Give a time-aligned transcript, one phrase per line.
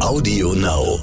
[0.00, 1.00] Audio Now.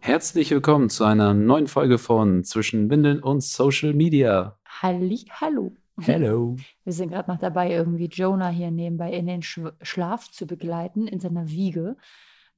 [0.00, 4.58] Herzlich willkommen zu einer neuen Folge von Zwischen Windeln und Social Media.
[4.80, 5.74] Halli, hallo.
[6.02, 6.56] Hello.
[6.84, 11.06] Wir sind gerade noch dabei, irgendwie Jonah hier nebenbei in den Sch Schlaf zu begleiten,
[11.06, 11.96] in seiner Wiege.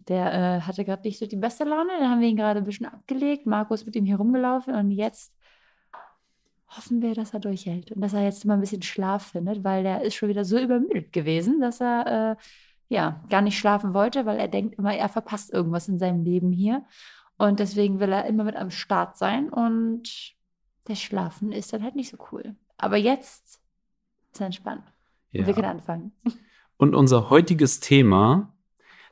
[0.09, 2.65] Der äh, hatte gerade nicht so die beste Laune, dann haben wir ihn gerade ein
[2.65, 3.47] bisschen abgelegt.
[3.47, 5.33] Markus mit ihm hier rumgelaufen und jetzt
[6.69, 9.83] hoffen wir, dass er durchhält und dass er jetzt mal ein bisschen Schlaf findet, weil
[9.83, 12.43] der ist schon wieder so übermüdet gewesen, dass er äh,
[12.89, 16.51] ja gar nicht schlafen wollte, weil er denkt immer, er verpasst irgendwas in seinem Leben
[16.51, 16.85] hier.
[17.39, 20.35] Und deswegen will er immer mit am Start sein und
[20.85, 22.57] das Schlafen ist dann halt nicht so cool.
[22.83, 23.61] Aber jetzt
[24.33, 24.83] ist entspannt.
[25.31, 25.47] Ja.
[25.47, 26.13] Wir können anfangen.
[26.77, 28.53] Und unser heutiges Thema,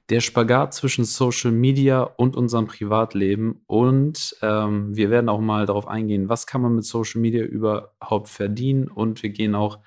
[0.09, 3.62] der Spagat zwischen Social Media und unserem Privatleben.
[3.69, 8.28] Und ähm, wir werden auch mal darauf eingehen, was kann man mit Social Media überhaupt
[8.28, 8.89] verdienen.
[8.89, 9.78] Und wir gehen auch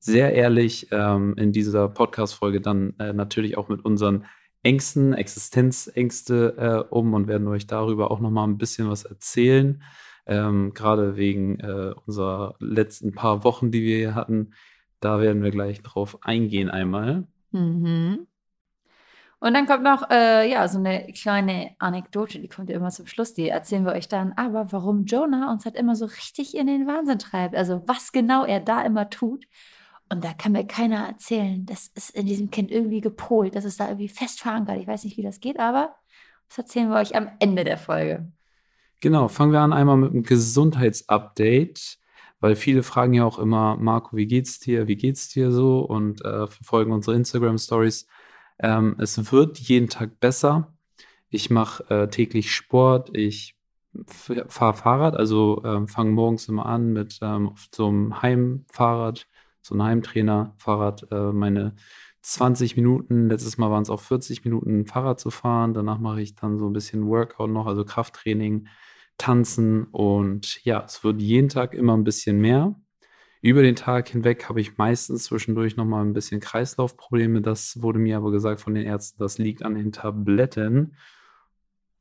[0.00, 4.26] sehr ehrlich ähm, in dieser Podcast-Folge dann äh, natürlich auch mit unseren
[4.64, 6.56] Ängsten, Existenzängste
[6.90, 9.80] äh, um und werden euch darüber auch nochmal ein bisschen was erzählen.
[10.26, 14.52] Ähm, Gerade wegen äh, unserer letzten paar Wochen, die wir hier hatten.
[15.00, 17.26] Da werden wir gleich drauf eingehen einmal.
[17.50, 18.26] Mhm.
[19.42, 23.08] Und dann kommt noch äh, ja, so eine kleine Anekdote, die kommt ja immer zum
[23.08, 24.32] Schluss, die erzählen wir euch dann.
[24.36, 28.44] Aber warum Jonah uns halt immer so richtig in den Wahnsinn treibt, also was genau
[28.44, 29.46] er da immer tut.
[30.08, 33.80] Und da kann mir keiner erzählen, das ist in diesem Kind irgendwie gepolt, das ist
[33.80, 34.78] da irgendwie fest verankert.
[34.78, 35.96] Ich weiß nicht, wie das geht, aber
[36.48, 38.30] das erzählen wir euch am Ende der Folge.
[39.02, 41.98] Genau, fangen wir an einmal mit einem Gesundheitsupdate,
[42.38, 46.24] weil viele fragen ja auch immer, Marco, wie geht's dir, wie geht's dir so und
[46.24, 48.06] äh, verfolgen unsere Instagram-Stories.
[48.60, 50.72] Ähm, es wird jeden Tag besser.
[51.30, 53.56] Ich mache äh, täglich Sport, ich
[54.06, 59.26] fahre Fahrrad, also ähm, fange morgens immer an mit ähm, so einem Heimfahrrad,
[59.62, 61.74] so einem Heimtrainer-Fahrrad, äh, meine
[62.22, 65.74] 20 Minuten, letztes Mal waren es auch 40 Minuten Fahrrad zu fahren.
[65.74, 68.68] Danach mache ich dann so ein bisschen Workout noch, also Krafttraining,
[69.18, 72.74] Tanzen und ja, es wird jeden Tag immer ein bisschen mehr.
[73.40, 77.42] Über den Tag hinweg habe ich meistens zwischendurch nochmal ein bisschen Kreislaufprobleme.
[77.42, 80.96] Das wurde mir aber gesagt von den Ärzten, das liegt an den Tabletten.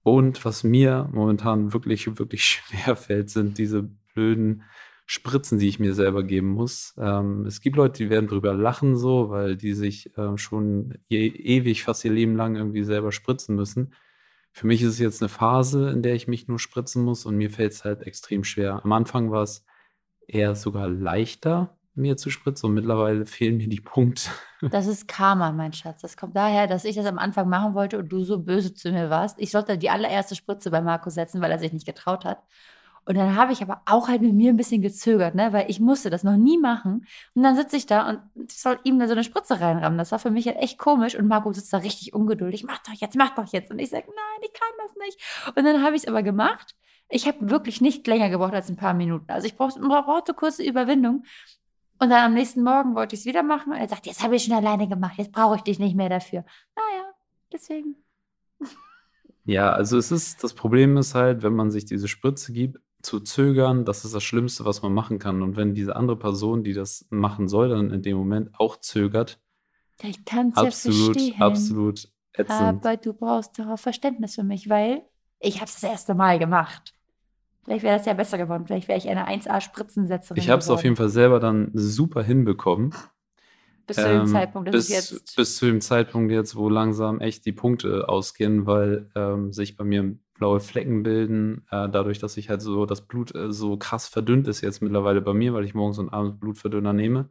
[0.03, 3.83] Und was mir momentan wirklich, wirklich schwer fällt, sind diese
[4.13, 4.63] blöden
[5.05, 6.93] Spritzen, die ich mir selber geben muss.
[6.97, 11.27] Ähm, es gibt Leute, die werden drüber lachen, so, weil die sich äh, schon je,
[11.27, 13.93] ewig, fast ihr Leben lang irgendwie selber spritzen müssen.
[14.51, 17.37] Für mich ist es jetzt eine Phase, in der ich mich nur spritzen muss und
[17.37, 18.81] mir fällt es halt extrem schwer.
[18.83, 19.65] Am Anfang war es
[20.27, 24.29] eher sogar leichter, mir zu spritzen und mittlerweile fehlen mir die Punkte.
[24.69, 26.01] Das ist Karma, mein Schatz.
[26.01, 28.91] Das kommt daher, dass ich das am Anfang machen wollte und du so böse zu
[28.91, 29.39] mir warst.
[29.39, 32.43] Ich sollte die allererste Spritze bei Marco setzen, weil er sich nicht getraut hat.
[33.05, 35.51] Und dann habe ich aber auch halt mit mir ein bisschen gezögert, ne?
[35.53, 37.05] weil ich musste das noch nie machen.
[37.33, 39.97] Und dann sitze ich da und soll ihm da so eine Spritze reinrammen.
[39.97, 41.15] Das war für mich halt echt komisch.
[41.15, 42.63] Und Marco sitzt da richtig ungeduldig.
[42.63, 43.71] Mach doch jetzt, mach doch jetzt.
[43.71, 45.55] Und ich sage, nein, ich kann das nicht.
[45.55, 46.75] Und dann habe ich es aber gemacht.
[47.09, 49.31] Ich habe wirklich nicht länger gebraucht als ein paar Minuten.
[49.31, 51.25] Also ich brauchte, brauchte kurze Überwindung.
[51.99, 53.73] Und dann am nächsten Morgen wollte ich es wieder machen.
[53.73, 55.17] Und er sagt, jetzt habe ich schon alleine gemacht.
[55.17, 56.45] Jetzt brauche ich dich nicht mehr dafür.
[56.75, 57.11] Naja,
[57.51, 57.95] deswegen.
[59.45, 63.19] Ja, also es ist, das Problem ist halt, wenn man sich diese Spritze gibt, zu
[63.19, 65.41] zögern, das ist das Schlimmste, was man machen kann.
[65.41, 69.39] Und wenn diese andere Person, die das machen soll, dann in dem Moment auch zögert,
[70.01, 71.41] Ich kann es ja absolut, verstehen.
[71.41, 72.51] absolut ätzend.
[72.85, 75.03] Aber du brauchst darauf Verständnis für mich, weil
[75.39, 76.93] ich habe es das erste Mal gemacht.
[77.63, 78.65] Vielleicht wäre das ja besser geworden.
[78.65, 80.95] Vielleicht wäre ich eine 1A-Spritzensetzerin Ich habe es auf jeden.
[80.95, 82.93] Fall selber dann super hinbekommen.
[83.91, 85.35] Bis zu dem Ähm, Zeitpunkt, bis, jetzt...
[85.35, 89.83] bis zu dem Zeitpunkt jetzt, wo langsam echt die Punkte ausgehen, weil ähm, sich bei
[89.83, 94.07] mir blaue Flecken bilden, äh, dadurch, dass ich halt so das Blut äh, so krass
[94.07, 97.29] verdünnt ist jetzt mittlerweile bei mir, weil ich morgens und abends Blutverdünner nehme,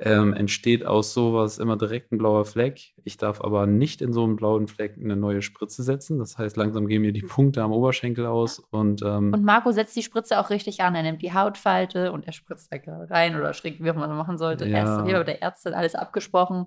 [0.00, 2.94] ähm, entsteht aus sowas immer direkt ein blauer Fleck.
[3.04, 6.18] Ich darf aber nicht in so einen blauen Fleck eine neue Spritze setzen.
[6.18, 9.96] Das heißt, langsam gehen mir die Punkte am Oberschenkel aus und, ähm, Und Marco setzt
[9.96, 10.94] die Spritze auch richtig an.
[10.94, 12.78] Er nimmt die Hautfalte und er spritzt da
[13.10, 14.68] rein oder schräg, wie auch immer man machen sollte.
[14.68, 14.78] Ja.
[14.78, 16.66] Erst hier mit der Ärztin alles abgesprochen.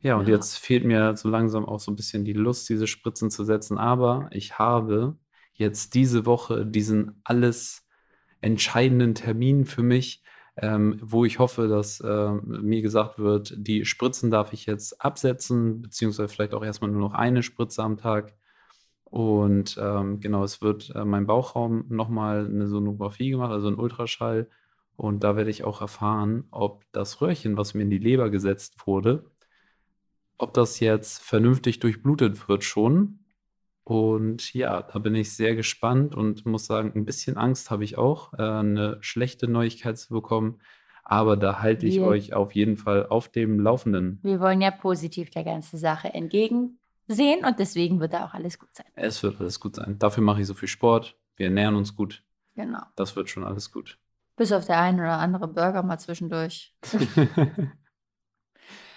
[0.00, 0.34] Ja, und Ja.
[0.34, 3.78] jetzt fehlt mir so langsam auch so ein bisschen die Lust, diese Spritzen zu setzen.
[3.78, 5.16] Aber ich habe
[5.52, 7.86] jetzt diese Woche diesen alles
[8.40, 10.21] entscheidenden Termin für mich,
[10.56, 15.80] ähm, wo ich hoffe, dass ähm, mir gesagt wird, die Spritzen darf ich jetzt absetzen,
[15.82, 18.34] beziehungsweise vielleicht auch erstmal nur noch eine Spritze am Tag.
[19.04, 24.48] Und ähm, genau, es wird äh, mein Bauchraum nochmal eine Sonographie gemacht, also ein Ultraschall.
[24.96, 28.86] Und da werde ich auch erfahren, ob das Röhrchen, was mir in die Leber gesetzt
[28.86, 29.24] wurde,
[30.38, 33.21] ob das jetzt vernünftig durchblutet wird schon.
[33.84, 37.98] Und ja, da bin ich sehr gespannt und muss sagen, ein bisschen Angst habe ich
[37.98, 40.60] auch, äh, 'ne schlechte Neuigkeit zu bekommen.
[41.04, 44.20] Aber da halte ich Wir euch auf jeden Fall auf dem Laufenden.
[44.22, 48.72] wir wollen ja positiv der ganzen Sache entgegensehen und deswegen wird da auch alles gut
[48.72, 48.86] sein.
[48.94, 49.98] Es wird alles gut sein.
[49.98, 51.16] Dafür mache ich so viel Sport.
[51.36, 52.22] Wir ernähren uns gut.
[52.54, 52.82] Genau.
[52.94, 53.98] Das wird schon alles gut.
[54.36, 56.74] Bis auf der ein oder andere Burger mal zwischendurch.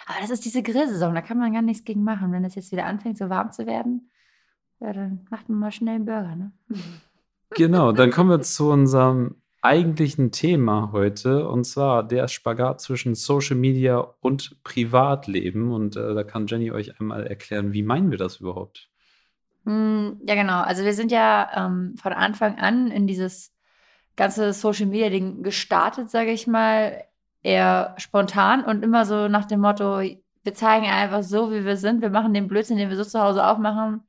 [0.08, 2.30] Aber das ist diese Grillsaison, da kann man gar nichts gegen machen.
[2.32, 4.10] Wenn es jetzt wieder anfängt, so warm zu werden,
[4.80, 6.52] ja, dann macht man mal schnell einen Burger, ne?
[7.50, 13.56] Genau, dann kommen wir zu unserem eigentlichen Thema heute, und zwar der Spagat zwischen Social
[13.56, 15.72] Media und Privatleben.
[15.72, 18.88] Und, äh, da kann Jenny euch einmal erklären, wie meinen wir das überhaupt?
[19.64, 20.60] Hm, ja, genau.
[20.60, 23.52] Also wir sind ja ähm, von Anfang an in dieses
[24.14, 27.04] ganze Social Media Ding gestartet, sage ich mal,
[27.42, 32.02] eher spontan und immer so nach dem Motto, wir zeigen einfach so, wie wir sind,
[32.02, 34.02] wir machen den Blödsinn, den wir so zu Hause auch machen,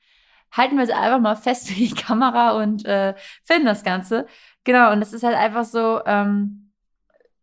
[0.52, 4.28] halten wir es einfach mal fest für die Kamera und äh, filmen das Ganze.
[4.64, 6.68] Genau, und es ist halt einfach so, ähm,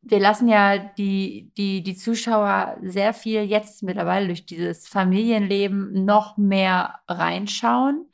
[0.02, 6.36] wir lassen ja die, die, die Zuschauer sehr viel jetzt mittlerweile durch dieses Familienleben noch
[6.36, 8.06] mehr reinschauen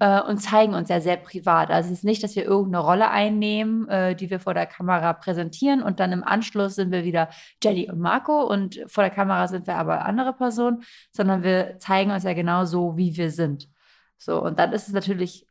[0.00, 1.70] äh, und zeigen uns ja sehr privat.
[1.70, 5.12] Also es ist nicht, dass wir irgendeine Rolle einnehmen, äh, die wir vor der Kamera
[5.12, 7.28] präsentieren und dann im Anschluss sind wir wieder
[7.62, 10.82] Jenny und Marco und vor der Kamera sind wir aber andere Personen,
[11.12, 13.68] sondern wir zeigen uns ja genau so, wie wir sind.
[14.18, 15.46] So, und dann ist es natürlich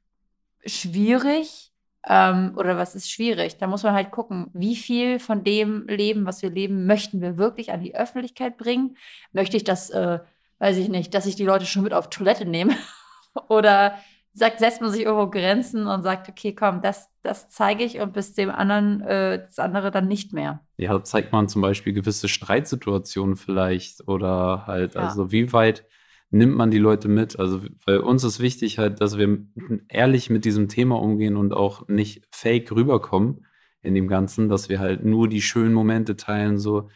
[0.66, 1.72] schwierig,
[2.08, 3.58] ähm, oder was ist schwierig?
[3.58, 7.38] Da muss man halt gucken, wie viel von dem Leben, was wir leben, möchten wir
[7.38, 8.98] wirklich an die Öffentlichkeit bringen?
[9.34, 10.20] Möchte ich das, äh,
[10.60, 12.76] weiß ich nicht, dass ich die Leute schon mit auf Toilette nehme?
[13.50, 13.96] oder
[14.34, 18.14] sagt, setzt man sich irgendwo Grenzen und sagt, okay, komm, das, das zeige ich und
[18.14, 20.62] bis dem anderen äh, das andere dann nicht mehr.
[20.78, 25.02] Ja, zeigt man zum Beispiel gewisse Streitsituationen vielleicht oder halt, Ja.
[25.02, 25.86] also wie weit
[26.30, 27.40] nimmt man die Leute mit?
[27.40, 29.46] Also, weil uns ist wichtig halt, dass wir
[29.90, 33.46] ehrlich mit diesem Thema umgehen und auch nicht fake rüberkommen
[33.82, 36.90] in dem Ganzen, dass wir halt nur die schönen Momente teilen, so.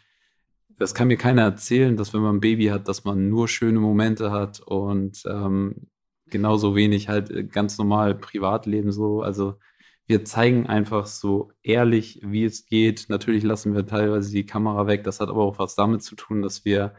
[0.78, 3.80] Das kann mir keiner erzählen, dass wenn man ein Baby hat, dass man nur schöne
[3.80, 5.92] Momente hat und ähm,
[6.32, 9.22] genauso wenig halt äh, ganz normal Privatleben so.
[9.22, 9.60] Also
[10.08, 13.06] wir zeigen einfach so ehrlich, wie es geht.
[13.10, 15.04] Natürlich lassen wir teilweise die Kamera weg.
[15.04, 16.96] Das hat aber auch was damit zu tun, dass wir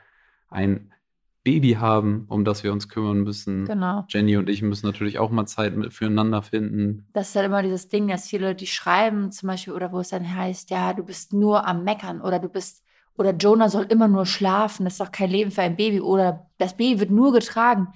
[0.48, 0.92] ein
[1.44, 3.64] Baby haben, um das wir uns kümmern müssen.
[3.64, 4.04] Genau.
[4.08, 7.08] Jenny und ich müssen natürlich auch mal Zeit mit, füreinander finden.
[7.12, 10.10] Das ist halt immer dieses Ding, dass viele, die schreiben zum Beispiel, oder wo es
[10.10, 12.84] dann heißt, ja, du bist nur am Meckern oder du bist,
[13.18, 16.46] oder Jonah soll immer nur schlafen, das ist doch kein Leben für ein Baby oder
[16.58, 17.88] das Baby wird nur getragen.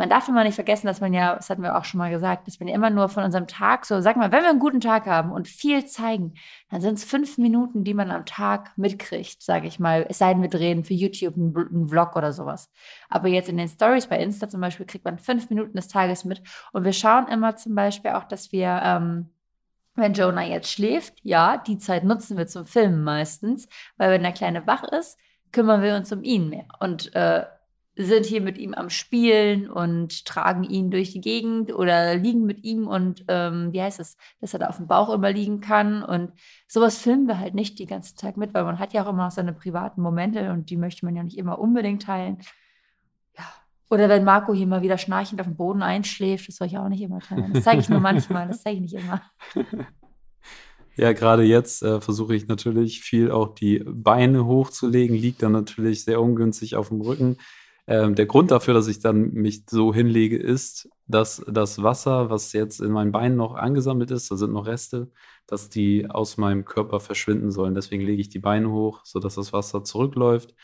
[0.00, 2.46] Man darf immer nicht vergessen, dass man ja, das hatten wir auch schon mal gesagt,
[2.46, 4.80] dass man ja immer nur von unserem Tag so, sag mal, wenn wir einen guten
[4.80, 6.32] Tag haben und viel zeigen,
[6.70, 10.06] dann sind es fünf Minuten, die man am Tag mitkriegt, sage ich mal.
[10.08, 12.70] Es sei denn, wir drehen für YouTube einen, einen Vlog oder sowas.
[13.10, 16.24] Aber jetzt in den Stories bei Insta zum Beispiel kriegt man fünf Minuten des Tages
[16.24, 16.40] mit.
[16.72, 19.28] Und wir schauen immer zum Beispiel auch, dass wir, ähm,
[19.96, 23.68] wenn Jonah jetzt schläft, ja, die Zeit nutzen wir zum Filmen meistens,
[23.98, 25.18] weil wenn der Kleine wach ist,
[25.52, 27.44] kümmern wir uns um ihn mehr und äh,
[28.04, 32.64] sind hier mit ihm am Spielen und tragen ihn durch die Gegend oder liegen mit
[32.64, 36.02] ihm und ähm, wie heißt es, dass er da auf dem Bauch immer liegen kann
[36.02, 36.32] und
[36.68, 39.24] sowas filmen wir halt nicht den ganzen Tag mit, weil man hat ja auch immer
[39.24, 42.38] noch seine privaten Momente und die möchte man ja nicht immer unbedingt teilen.
[43.36, 43.44] Ja.
[43.90, 46.88] Oder wenn Marco hier mal wieder schnarchend auf dem Boden einschläft, das soll ich auch
[46.88, 47.52] nicht immer teilen.
[47.52, 49.22] Das zeige ich nur manchmal, das zeige ich nicht immer.
[50.96, 56.04] Ja, gerade jetzt äh, versuche ich natürlich viel auch die Beine hochzulegen, liegt dann natürlich
[56.04, 57.38] sehr ungünstig auf dem Rücken.
[57.86, 62.52] Ähm, der Grund dafür, dass ich dann mich so hinlege, ist, dass das Wasser, was
[62.52, 65.10] jetzt in meinen Beinen noch angesammelt ist, da sind noch Reste,
[65.46, 67.74] dass die aus meinem Körper verschwinden sollen.
[67.74, 70.54] Deswegen lege ich die Beine hoch, sodass das Wasser zurückläuft.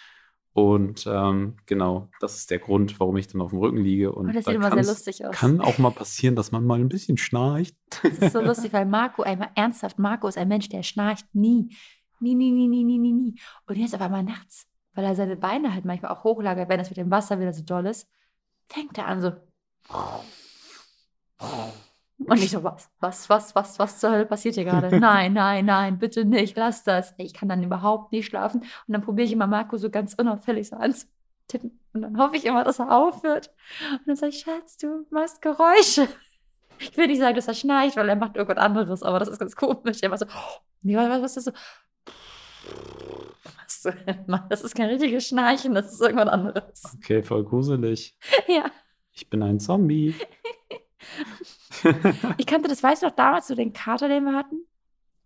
[0.52, 4.12] Und ähm, genau, das ist der Grund, warum ich dann auf dem Rücken liege.
[4.12, 5.34] Und Oh, das da sieht immer sehr lustig aus.
[5.36, 7.74] kann auch mal passieren, dass man mal ein bisschen schnarcht.
[8.02, 11.76] Das ist so lustig, weil Marco, einmal ernsthaft, Marco ist ein Mensch, der schnarcht nie.
[12.20, 13.34] Nie, nie, nie, nie, nie, nie, nie.
[13.66, 16.90] Und jetzt aber mal nachts, weil er seine Beine halt manchmal auch hochlagert, wenn das
[16.90, 18.08] mit dem Wasser wieder so doll ist,
[18.66, 19.32] fängt er an so.
[22.18, 24.98] Und ich so, was, was, was, was, was zur Hölle passiert hier gerade?
[25.00, 27.14] Nein, nein, nein, bitte nicht, lass das.
[27.18, 28.62] Ich kann dann überhaupt nicht schlafen.
[28.62, 31.78] Und dann probiere ich immer Marco so ganz unauffällig so anzutippen.
[31.92, 33.50] Und dann hoffe ich immer, dass er aufhört.
[33.92, 36.08] Und dann sage ich, Schatz, du machst Geräusche.
[36.78, 39.38] Ich will nicht sagen, dass er schnarcht, weil er macht irgendwas anderes, aber das ist
[39.38, 39.98] ganz komisch.
[40.00, 40.26] Er macht so,
[40.80, 41.52] nee, was, was ist das so?
[43.66, 43.88] Was
[44.26, 46.82] Mann, das ist kein richtiges Schnarchen, das ist irgendwas anderes.
[46.96, 48.16] Okay, voll gruselig.
[48.48, 48.70] Ja.
[49.12, 50.14] Ich bin ein Zombie.
[52.38, 54.66] Ich kannte das, weißt du noch damals, so den Kater, den wir hatten?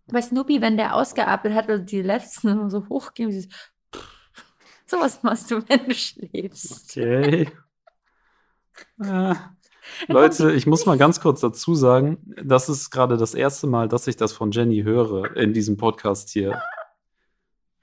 [0.07, 3.47] Bei Snoopy, wenn der ausgeatmet hat und die letzten so hochgehen, dieses
[4.85, 6.97] sowas machst du, wenn du schläfst.
[6.97, 7.49] Okay.
[8.99, 9.35] Äh,
[10.07, 14.07] Leute, ich muss mal ganz kurz dazu sagen, das ist gerade das erste Mal, dass
[14.07, 16.61] ich das von Jenny höre in diesem Podcast hier.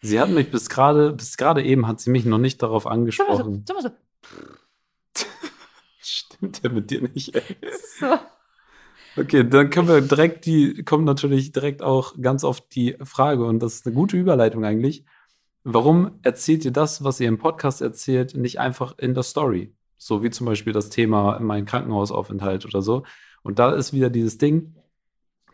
[0.00, 3.64] Sie hat mich bis gerade, bis gerade eben hat sie mich noch nicht darauf angesprochen.
[3.66, 3.88] So, so,
[5.14, 5.24] so.
[6.00, 7.42] Stimmt ja mit dir nicht, ey.
[7.98, 8.18] so.
[9.16, 13.60] Okay, dann können wir direkt die, kommt natürlich direkt auch ganz oft die Frage, und
[13.60, 15.04] das ist eine gute Überleitung eigentlich.
[15.64, 19.74] Warum erzählt ihr das, was ihr im Podcast erzählt, nicht einfach in der Story?
[19.96, 23.02] So wie zum Beispiel das Thema mein Krankenhausaufenthalt oder so.
[23.42, 24.76] Und da ist wieder dieses Ding,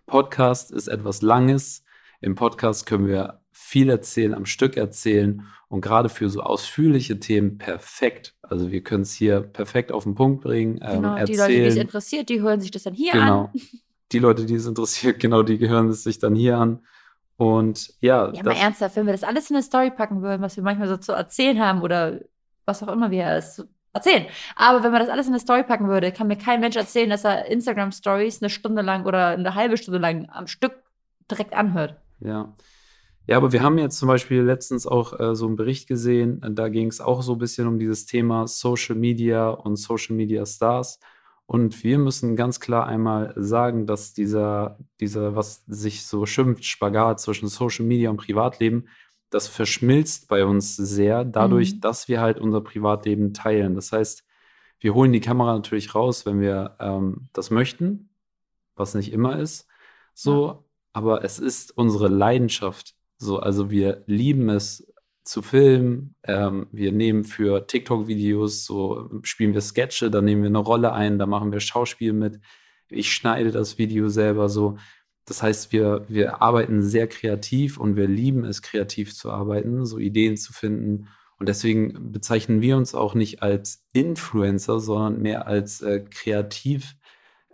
[0.07, 1.85] Podcast ist etwas Langes.
[2.21, 7.57] Im Podcast können wir viel erzählen, am Stück erzählen und gerade für so ausführliche Themen
[7.57, 8.35] perfekt.
[8.43, 10.79] Also wir können es hier perfekt auf den Punkt bringen.
[10.83, 11.39] Ähm, Genau, die erzählen.
[11.39, 13.45] Leute, die es interessiert, die hören sich das dann hier Genau.
[13.45, 13.51] an.
[14.13, 16.85] Die Leute, die es interessiert, genau, die gehören es sich dann hier an.
[17.37, 20.57] Und ja, Ja, mal ernsthaft, wenn wir das alles in eine Story packen würden, was
[20.57, 22.21] wir manchmal so zu erzählen haben oder
[22.65, 24.27] was auch immer wir es erzählen.
[24.57, 27.11] Aber wenn man das alles in eine Story packen würde, kann mir kein Mensch erzählen,
[27.11, 30.75] dass er Instagram-Stories eine Stunde lang oder eine halbe Stunde lang am Stück
[31.31, 31.97] direkt anhört.
[32.21, 32.55] ja.
[33.27, 36.69] Ja, aber wir haben jetzt zum Beispiel letztens auch äh, so einen Bericht gesehen, da
[36.69, 41.01] ging es auch so ein bisschen um dieses Thema Social Media und Social Media Stars.
[41.47, 47.21] Und wir müssen ganz klar einmal sagen, dass dieser, dieser, was sich so schimpft, Spagat
[47.21, 48.89] zwischen Social Media und Privatleben,
[49.31, 51.81] das verschmilzt bei uns sehr, dadurch, Mhm.
[51.81, 53.75] dass wir halt unser Privatleben teilen.
[53.75, 54.25] Das heißt,
[54.81, 58.11] wir holen die Kamera natürlich raus, wenn wir ähm, das möchten,
[58.77, 59.67] was nicht immer ist.
[60.15, 62.94] So, aber es ist unsere Leidenschaft.
[63.19, 64.87] So, also wir lieben es
[65.25, 66.15] zu filmen.
[66.25, 71.19] Ähm, wir nehmen für TikTok-Videos, so spielen wir Sketche, da nehmen wir eine Rolle ein,
[71.19, 72.41] da machen wir Schauspiel mit.
[72.91, 74.77] Ich schneide das Video selber so.
[75.27, 79.99] Das heißt, wir, wir arbeiten sehr kreativ und wir lieben es, kreativ zu arbeiten, so
[79.99, 81.09] Ideen zu finden.
[81.39, 86.95] Und deswegen bezeichnen wir uns auch nicht als Influencer, sondern mehr als äh, kreativ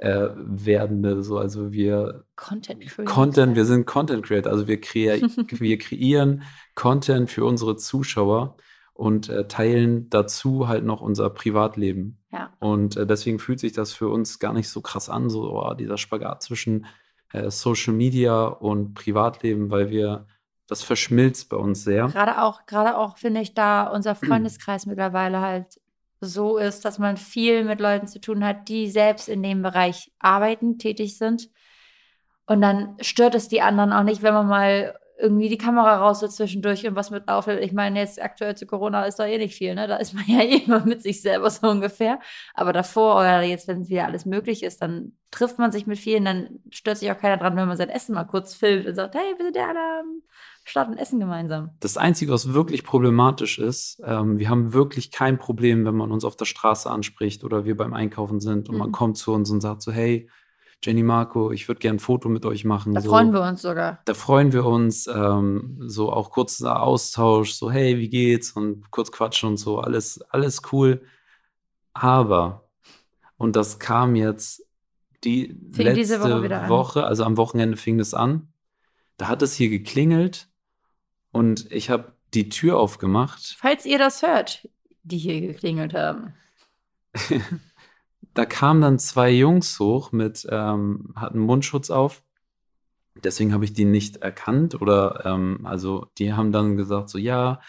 [0.01, 1.23] äh, werdende.
[1.23, 3.05] So, also wir Content Creator.
[3.05, 6.43] Content, wir sind Content Creator, also wir, krea wir kreieren
[6.75, 8.57] Content für unsere Zuschauer
[8.95, 12.19] und äh, teilen dazu halt noch unser Privatleben.
[12.33, 12.51] Ja.
[12.61, 15.75] Und äh, deswegen fühlt sich das für uns gar nicht so krass an, so oh,
[15.75, 16.87] dieser Spagat zwischen
[17.33, 20.27] äh, Social Media und Privatleben, weil wir,
[20.67, 22.07] das verschmilzt bei uns sehr.
[22.07, 25.80] Gerade auch, gerade auch finde ich, da unser Freundeskreis mittlerweile halt
[26.21, 30.13] so ist, dass man viel mit Leuten zu tun hat, die selbst in dem Bereich
[30.19, 31.49] arbeiten, tätig sind.
[32.47, 36.21] Und dann stört es die anderen auch nicht, wenn man mal irgendwie die Kamera raus
[36.21, 37.63] so zwischendurch und was mit aufhält.
[37.63, 39.87] Ich meine, jetzt aktuell zu Corona ist da eh nicht viel, ne?
[39.87, 42.19] Da ist man ja immer mit sich selber so ungefähr.
[42.55, 46.25] Aber davor oder jetzt, wenn wieder alles möglich ist, dann trifft man sich mit vielen,
[46.25, 49.15] dann stört sich auch keiner dran, wenn man sein Essen mal kurz filmt und sagt,
[49.15, 49.69] hey, wir sind ja
[50.65, 51.71] Start und essen gemeinsam.
[51.81, 56.25] Das Einzige, was wirklich problematisch ist, ähm, wir haben wirklich kein Problem, wenn man uns
[56.25, 58.93] auf der Straße anspricht oder wir beim Einkaufen sind und man Mhm.
[58.93, 60.29] kommt zu uns und sagt so, hey,
[60.83, 62.95] Jenny Marco, ich würde gerne ein Foto mit euch machen.
[62.95, 63.11] Da so.
[63.11, 64.01] freuen wir uns sogar.
[64.07, 69.13] Da freuen wir uns, ähm, so auch kurzer Austausch, so hey, wie geht's und kurz
[69.13, 71.03] quatschen und so, alles, alles cool.
[71.93, 72.69] Aber,
[73.37, 74.65] und das kam jetzt
[75.25, 76.69] die Fing letzte diese Woche.
[76.69, 78.53] Woche, also am Wochenende fing das an,
[79.17, 80.49] da hat es hier geklingelt
[81.33, 83.57] und ich habe die Tür aufgemacht.
[83.59, 84.69] Falls ihr das hört,
[85.03, 86.35] die hier geklingelt haben.
[88.35, 92.23] da kamen dann zwei Jungs hoch mit, ähm, hatten Mundschutz auf.
[93.23, 97.61] Deswegen habe ich die nicht erkannt oder, ähm, also die haben dann gesagt so, ja,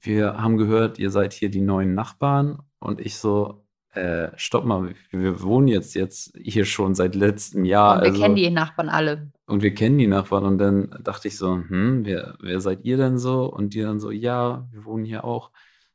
[0.00, 4.94] wir haben gehört, ihr seid hier die neuen Nachbarn und ich so, äh, stopp mal,
[5.10, 7.96] wir, wohnen jetzt jetzt hier schon seit letztem Jahr.
[7.96, 9.30] und wir also, kennen die Nachbarn alle.
[9.48, 12.98] Und wir kennen die Nachbarn und dann dachte ich so, hm, wer, wer seid ihr
[12.98, 13.46] denn so?
[13.46, 15.50] Und die dann so, ja, wir wohnen hier auch.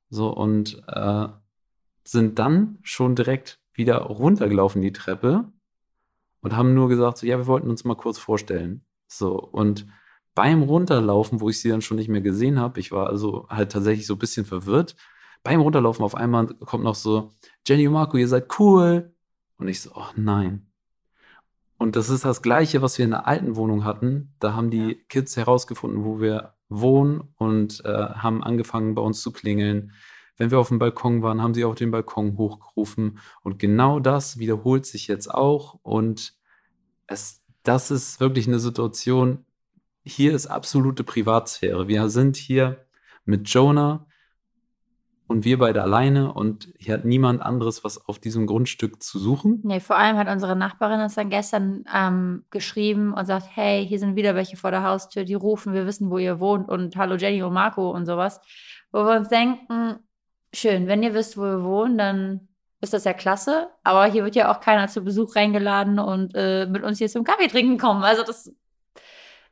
[0.10, 1.28] So und äh,
[2.04, 5.52] sind dann schon direkt wieder runtergelaufen die Treppe
[6.42, 8.86] und haben nur gesagt, so, ja, wir wollten uns mal kurz vorstellen.
[9.08, 9.86] So und
[10.34, 13.72] beim Runterlaufen, wo ich sie dann schon nicht mehr gesehen habe, ich war also halt
[13.72, 14.96] tatsächlich so ein bisschen verwirrt.
[15.44, 17.34] Beim Runterlaufen auf einmal kommt noch so,
[17.68, 19.14] Jenny und Marco, ihr seid cool.
[19.58, 20.73] Und ich so, oh nein.
[21.84, 24.34] Und das ist das Gleiche, was wir in der alten Wohnung hatten.
[24.40, 24.96] Da haben die Ja.
[25.10, 29.92] Kids herausgefunden, wo wir wohnen und äh, haben angefangen, bei uns zu klingeln.
[30.38, 33.20] Wenn wir auf dem Balkon waren, haben sie auf den Balkon hochgerufen.
[33.42, 35.78] Und genau das wiederholt sich jetzt auch.
[35.84, 36.36] Und
[37.06, 39.46] es, das ist wirklich eine Situation,
[40.06, 41.90] hier ist absolute Privatsphäre.
[41.90, 42.86] Wir sind hier
[43.26, 44.08] mit Jonah
[45.28, 49.62] und wir beide alleine und hier hat niemand anderes was auf diesem Grundstück zu suchen.
[49.64, 54.00] Nee, vor allem hat unsere Nachbarin uns dann gestern ähm, geschrieben und sagt, hey, hier
[54.00, 57.16] sind wieder welche vor der Haustür, die rufen, wir wissen, wo ihr wohnt und hallo
[57.16, 58.42] Jenny und Marco und sowas.
[58.92, 60.00] Wo wir uns denken,
[60.54, 62.48] schön, wenn ihr wisst, wo wir wohnen, dann
[62.82, 63.70] ist das ja klasse.
[63.84, 67.24] Aber hier wird ja auch keiner zu Besuch reingeladen und äh, mit uns hier zum
[67.24, 68.04] Kaffee trinken kommen.
[68.04, 68.54] Also das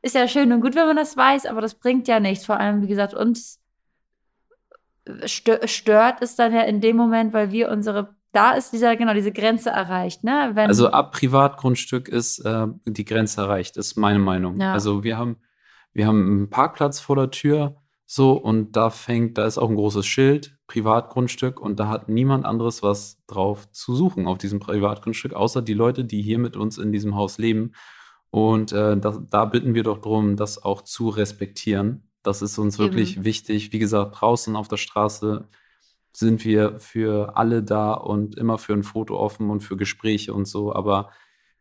[0.02, 2.44] ist ja schön und gut, wenn man das weiß, aber das bringt ja nichts.
[2.44, 3.61] Vor allem, wie gesagt, uns
[5.24, 9.32] stört es dann ja in dem Moment, weil wir unsere, da ist dieser, genau, diese
[9.32, 10.52] Grenze erreicht, ne?
[10.54, 14.60] Wenn, also ab Privatgrundstück ist äh, die Grenze erreicht, ist meine Meinung.
[14.60, 14.72] Ja.
[14.72, 15.36] Also wir haben,
[15.92, 17.76] wir haben einen Parkplatz vor der Tür,
[18.14, 22.44] so, und da fängt, da ist auch ein großes Schild, Privatgrundstück, und da hat niemand
[22.44, 26.76] anderes was drauf zu suchen auf diesem Privatgrundstück, außer die Leute, die hier mit uns
[26.76, 27.72] in diesem Haus leben.
[28.28, 32.10] Und äh, da, da bitten wir doch darum, das auch zu respektieren.
[32.22, 32.84] Das ist uns Eben.
[32.84, 33.72] wirklich wichtig.
[33.72, 35.48] Wie gesagt, draußen auf der Straße
[36.14, 40.46] sind wir für alle da und immer für ein Foto offen und für Gespräche und
[40.46, 40.74] so.
[40.74, 41.10] Aber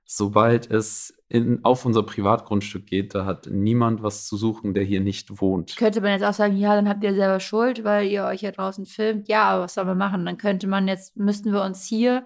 [0.05, 4.99] sobald es in, auf unser Privatgrundstück geht, da hat niemand was zu suchen, der hier
[4.99, 5.77] nicht wohnt.
[5.77, 8.51] Könnte man jetzt auch sagen, ja, dann habt ihr selber Schuld, weil ihr euch hier
[8.51, 9.29] draußen filmt.
[9.29, 10.25] Ja, aber was sollen wir machen?
[10.25, 12.25] Dann könnte man jetzt, müssten wir uns hier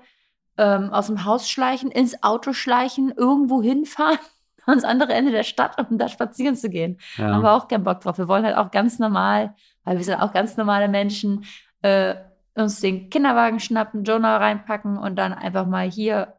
[0.57, 4.17] ähm, aus dem Haus schleichen, ins Auto schleichen, irgendwo hinfahren
[4.67, 6.97] ans andere Ende der Stadt, um da spazieren zu gehen.
[7.17, 7.33] Ja.
[7.33, 8.17] Haben wir auch keinen Bock drauf.
[8.17, 11.45] Wir wollen halt auch ganz normal, weil wir sind auch ganz normale Menschen,
[11.81, 12.15] äh,
[12.55, 16.35] uns den Kinderwagen schnappen, Jonah reinpacken und dann einfach mal hier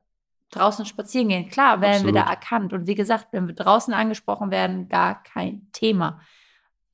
[0.50, 1.48] draußen spazieren gehen.
[1.48, 2.14] Klar, werden Absolut.
[2.14, 2.72] wir da erkannt.
[2.72, 6.20] Und wie gesagt, wenn wir draußen angesprochen werden, gar kein Thema.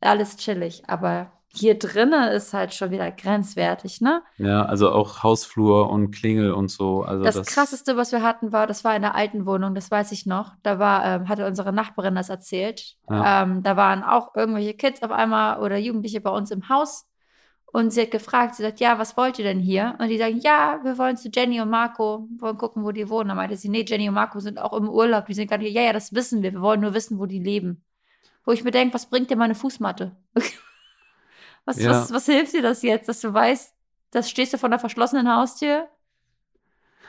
[0.01, 0.83] Alles chillig.
[0.89, 4.23] Aber hier drinnen ist halt schon wieder grenzwertig, ne?
[4.39, 7.03] Ja, also auch Hausflur und Klingel und so.
[7.03, 9.91] Also das, das krasseste, was wir hatten, war, das war in der alten Wohnung, das
[9.91, 10.55] weiß ich noch.
[10.63, 12.97] Da war, ähm, hatte unsere Nachbarin das erzählt.
[13.11, 13.43] Ja.
[13.43, 17.07] Ähm, da waren auch irgendwelche Kids auf einmal oder Jugendliche bei uns im Haus.
[17.67, 19.95] Und sie hat gefragt, sie sagt, ja, was wollt ihr denn hier?
[19.99, 23.29] Und die sagen, ja, wir wollen zu Jenny und Marco, wollen gucken, wo die wohnen.
[23.29, 25.73] Dann meinte sie, nee, Jenny und Marco sind auch im Urlaub, die sind gerade hier.
[25.73, 27.85] Ja, ja, das wissen wir, wir wollen nur wissen, wo die leben.
[28.45, 30.17] Wo ich mir denke, was bringt dir meine Fußmatte?
[31.65, 31.91] Was, ja.
[31.91, 33.75] was, was hilft dir das jetzt, dass du weißt,
[34.11, 35.89] das stehst du vor einer verschlossenen Haustür?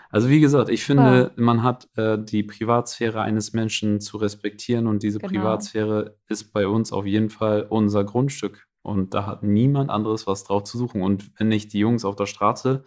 [0.10, 1.44] Also wie gesagt, ich finde, ja.
[1.44, 5.32] man hat äh, die Privatsphäre eines Menschen zu respektieren und diese genau.
[5.32, 10.44] Privatsphäre ist bei uns auf jeden Fall unser Grundstück und da hat niemand anderes was
[10.44, 11.02] drauf zu suchen.
[11.02, 12.84] Und wenn ich die Jungs auf der Straße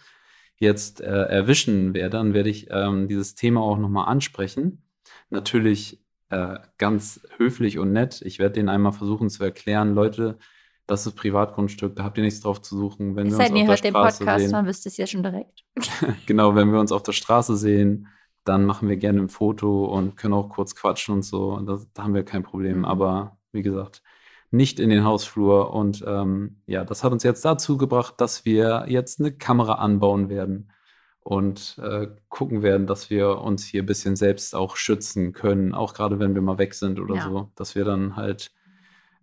[0.59, 4.85] jetzt äh, erwischen werde, dann werde ich ähm, dieses Thema auch nochmal ansprechen.
[5.29, 6.01] Natürlich
[6.31, 8.23] äh, ganz höflich und nett.
[8.23, 10.39] Ich werde denen einmal versuchen zu erklären, Leute,
[10.87, 13.17] das ist Privatgrundstück, da habt ihr nichts drauf zu suchen.
[13.17, 15.65] Wenn wir uns auf der Straße Podcast, sehen, dann wisst ihr es ja schon direkt.
[16.27, 18.09] genau, wenn wir uns auf der Straße sehen,
[18.45, 21.59] dann machen wir gerne ein Foto und können auch kurz quatschen und so.
[21.61, 22.79] Das, da haben wir kein Problem.
[22.79, 22.85] Mhm.
[22.85, 24.03] Aber wie gesagt,
[24.51, 25.73] nicht in den Hausflur.
[25.73, 30.29] Und ähm, ja, das hat uns jetzt dazu gebracht, dass wir jetzt eine Kamera anbauen
[30.29, 30.73] werden
[31.21, 35.93] und äh, gucken werden, dass wir uns hier ein bisschen selbst auch schützen können, auch
[35.93, 37.25] gerade wenn wir mal weg sind oder ja.
[37.25, 38.53] so, dass wir dann halt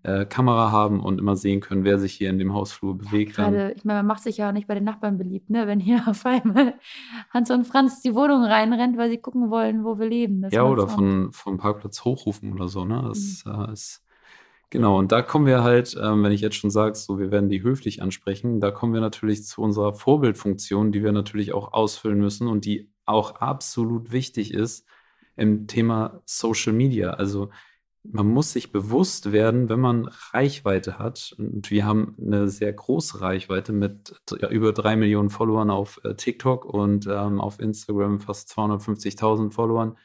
[0.03, 3.37] äh, Kamera haben und immer sehen können, wer sich hier in dem Hausflur bewegt.
[3.37, 5.65] Ja, gerade, ich meine, man macht sich ja auch nicht bei den Nachbarn beliebt, ne?
[5.67, 6.75] wenn hier auf einmal
[7.31, 10.47] Hans und Franz die Wohnung reinrennt, weil sie gucken wollen, wo wir leben.
[10.51, 12.85] Ja, oder von, vom Parkplatz hochrufen oder so.
[12.85, 13.01] Ne?
[13.07, 13.65] Das mhm.
[13.69, 14.03] äh, ist
[14.73, 17.47] Genau, und da kommen wir halt, ähm, wenn ich jetzt schon sage, so wir werden
[17.47, 22.17] die höflich ansprechen, da kommen wir natürlich zu unserer Vorbildfunktion, die wir natürlich auch ausfüllen
[22.17, 24.87] müssen und die auch absolut wichtig ist
[25.35, 27.11] im Thema Social Media.
[27.11, 27.51] Also
[28.03, 33.21] man muss sich bewusst werden, wenn man Reichweite hat, und wir haben eine sehr große
[33.21, 38.51] Reichweite mit ja, über drei Millionen Followern auf äh, TikTok und ähm, auf Instagram fast
[38.51, 39.97] 250.000 Followern.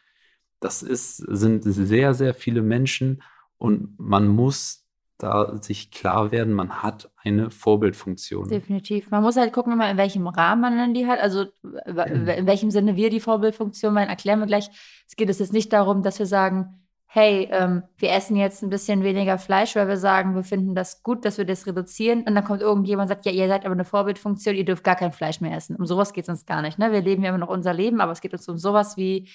[0.60, 3.22] Das ist, sind sehr, sehr viele Menschen
[3.58, 4.84] und man muss
[5.18, 8.48] da sich klar werden, man hat eine Vorbildfunktion.
[8.48, 9.10] Definitiv.
[9.10, 11.18] Man muss halt gucken, in welchem Rahmen man dann die hat.
[11.18, 14.70] Also in welchem Sinne wir die Vorbildfunktion meinen, erklären wir gleich.
[15.08, 19.02] Es geht jetzt nicht darum, dass wir sagen, hey, ähm, wir essen jetzt ein bisschen
[19.02, 22.24] weniger Fleisch, weil wir sagen, wir finden das gut, dass wir das reduzieren.
[22.24, 24.94] Und dann kommt irgendjemand und sagt, ja, ihr seid aber eine Vorbildfunktion, ihr dürft gar
[24.94, 25.76] kein Fleisch mehr essen.
[25.76, 26.78] Um sowas geht es uns gar nicht.
[26.78, 26.92] Ne?
[26.92, 29.26] Wir leben ja immer noch unser Leben, aber es geht uns um sowas wie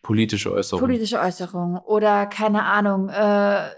[0.00, 0.86] politische Äußerungen.
[0.88, 1.78] Politische Äußerungen.
[1.80, 3.68] Oder keine Ahnung, äh,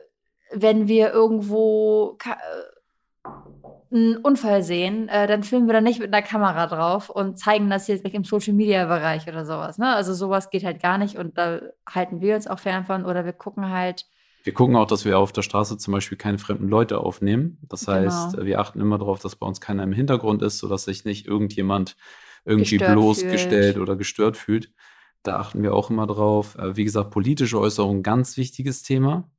[0.52, 2.16] wenn wir irgendwo
[3.94, 7.70] einen Unfall sehen, äh, dann filmen wir da nicht mit einer Kamera drauf und zeigen
[7.70, 9.78] das jetzt im Social Media Bereich oder sowas.
[9.78, 9.94] Ne?
[9.94, 13.24] Also sowas geht halt gar nicht und da halten wir uns auch fern von oder
[13.24, 14.06] wir gucken halt.
[14.42, 17.58] Wir gucken auch, dass wir auf der Straße zum Beispiel keine fremden Leute aufnehmen.
[17.62, 17.98] Das genau.
[17.98, 21.26] heißt, wir achten immer darauf, dass bei uns keiner im Hintergrund ist, sodass sich nicht
[21.26, 21.96] irgendjemand
[22.44, 23.82] irgendwie gestört bloßgestellt fühlt.
[23.82, 24.70] oder gestört fühlt.
[25.22, 26.56] Da achten wir auch immer drauf.
[26.58, 29.30] Äh, wie gesagt, politische Äußerungen, ganz wichtiges Thema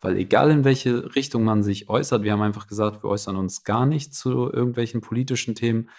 [0.00, 3.64] Weil egal in welche Richtung man sich äußert, wir haben einfach gesagt, wir äußern uns
[3.64, 5.90] gar nicht zu irgendwelchen politischen Themen,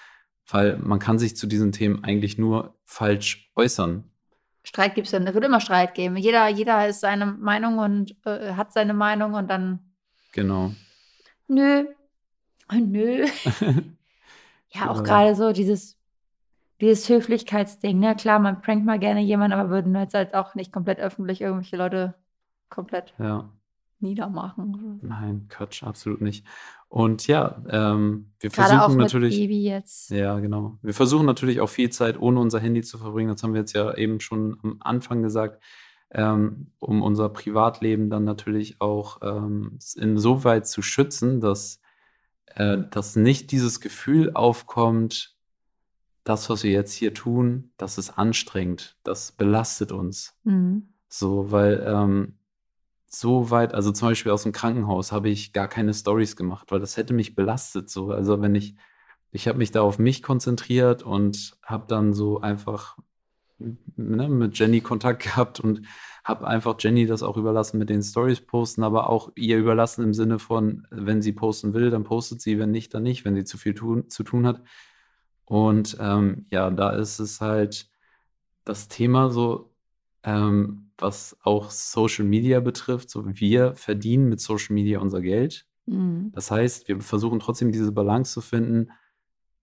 [0.50, 4.04] weil man kann sich zu diesen Themen eigentlich nur falsch äußern.
[4.64, 6.18] Streit gibt es ja, es wird immer Streit geben.
[6.18, 9.80] Jeder, jeder ist seine Meinung und äh, hat seine Meinung und dann.
[10.34, 10.72] Genau.
[11.48, 11.86] Nö.
[12.72, 13.26] Nö.
[14.70, 15.04] ja, auch genau.
[15.04, 15.98] gerade so dieses,
[16.80, 18.00] dieses Höflichkeitsding.
[18.00, 18.16] Ne?
[18.16, 21.78] Klar, man prankt mal gerne jemanden, aber würden jetzt halt auch nicht komplett öffentlich irgendwelche
[21.78, 22.16] Leute
[22.70, 23.50] komplett ja.
[24.02, 25.00] Niedermachen.
[25.02, 26.46] Nein, Quatsch, absolut nicht.
[26.90, 29.38] Und ja, ähm, wir Gerade versuchen natürlich.
[29.38, 30.10] Baby jetzt.
[30.10, 30.78] Ja, genau.
[30.82, 33.30] Wir versuchen natürlich auch viel Zeit ohne unser Handy zu verbringen.
[33.30, 35.64] Das haben wir jetzt ja eben schon am Anfang gesagt,
[36.12, 41.80] ähm, um unser Privatleben dann natürlich auch ähm, insoweit zu schützen, dass,
[42.56, 45.38] äh, dass nicht dieses Gefühl aufkommt,
[46.24, 50.36] das, was wir jetzt hier tun, das ist anstrengend, das belastet uns.
[50.44, 50.90] Mhm.
[51.08, 52.36] So, weil ähm,
[53.14, 56.80] so weit, also zum Beispiel aus dem Krankenhaus habe ich gar keine Stories gemacht, weil
[56.80, 57.90] das hätte mich belastet.
[57.90, 58.76] So, also wenn ich,
[59.32, 62.98] ich habe mich da auf mich konzentriert und habe dann so einfach
[63.60, 65.82] ne, mit Jenny Kontakt gehabt und
[66.24, 70.14] habe einfach Jenny das auch überlassen mit den Stories posten, aber auch ihr überlassen im
[70.14, 73.44] Sinne von, wenn sie posten will, dann postet sie, wenn nicht, dann nicht, wenn sie
[73.44, 74.62] zu viel tun, zu tun hat.
[75.44, 77.90] Und ähm, ja, da ist es halt
[78.64, 79.74] das Thema so,
[80.24, 83.10] ähm, was auch Social Media betrifft.
[83.10, 85.66] So, wir verdienen mit Social Media unser Geld.
[85.86, 86.32] Mhm.
[86.34, 88.92] Das heißt, wir versuchen trotzdem diese Balance zu finden.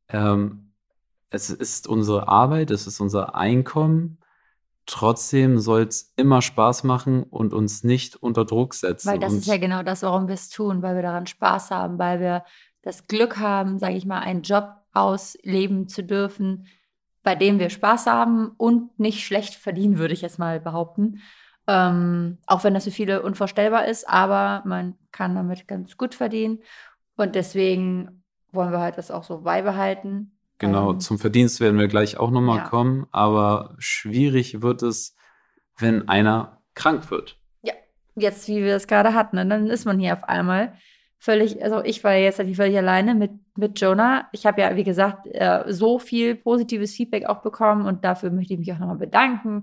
[0.08, 0.72] Ähm,
[1.30, 4.18] es ist unsere Arbeit, es ist unser Einkommen.
[4.86, 9.08] Trotzdem soll es immer Spaß machen und uns nicht unter Druck setzen.
[9.08, 11.70] Weil das und ist ja genau das, warum wir es tun, weil wir daran Spaß
[11.70, 12.44] haben, weil wir
[12.82, 16.66] das Glück haben, sage ich mal, einen Job ausleben zu dürfen,
[17.22, 21.20] bei dem wir Spaß haben und nicht schlecht verdienen, würde ich jetzt mal behaupten.
[21.66, 26.60] Ähm, auch wenn das für viele unvorstellbar ist, aber man kann damit ganz gut verdienen.
[27.16, 30.32] Und deswegen wollen wir halt das auch so beibehalten.
[30.58, 32.64] Genau, ähm, zum Verdienst werden wir gleich auch nochmal ja.
[32.64, 35.14] kommen, aber schwierig wird es,
[35.76, 37.38] wenn einer krank wird.
[37.62, 37.74] Ja,
[38.16, 39.46] jetzt wie wir es gerade hatten, ne?
[39.46, 40.72] dann ist man hier auf einmal
[41.18, 44.28] völlig, also ich war jetzt natürlich völlig alleine mit, mit Jonah.
[44.32, 48.54] Ich habe ja, wie gesagt, äh, so viel positives Feedback auch bekommen und dafür möchte
[48.54, 49.62] ich mich auch nochmal bedanken.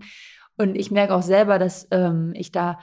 [0.58, 2.80] Und ich merke auch selber, dass ähm, ich da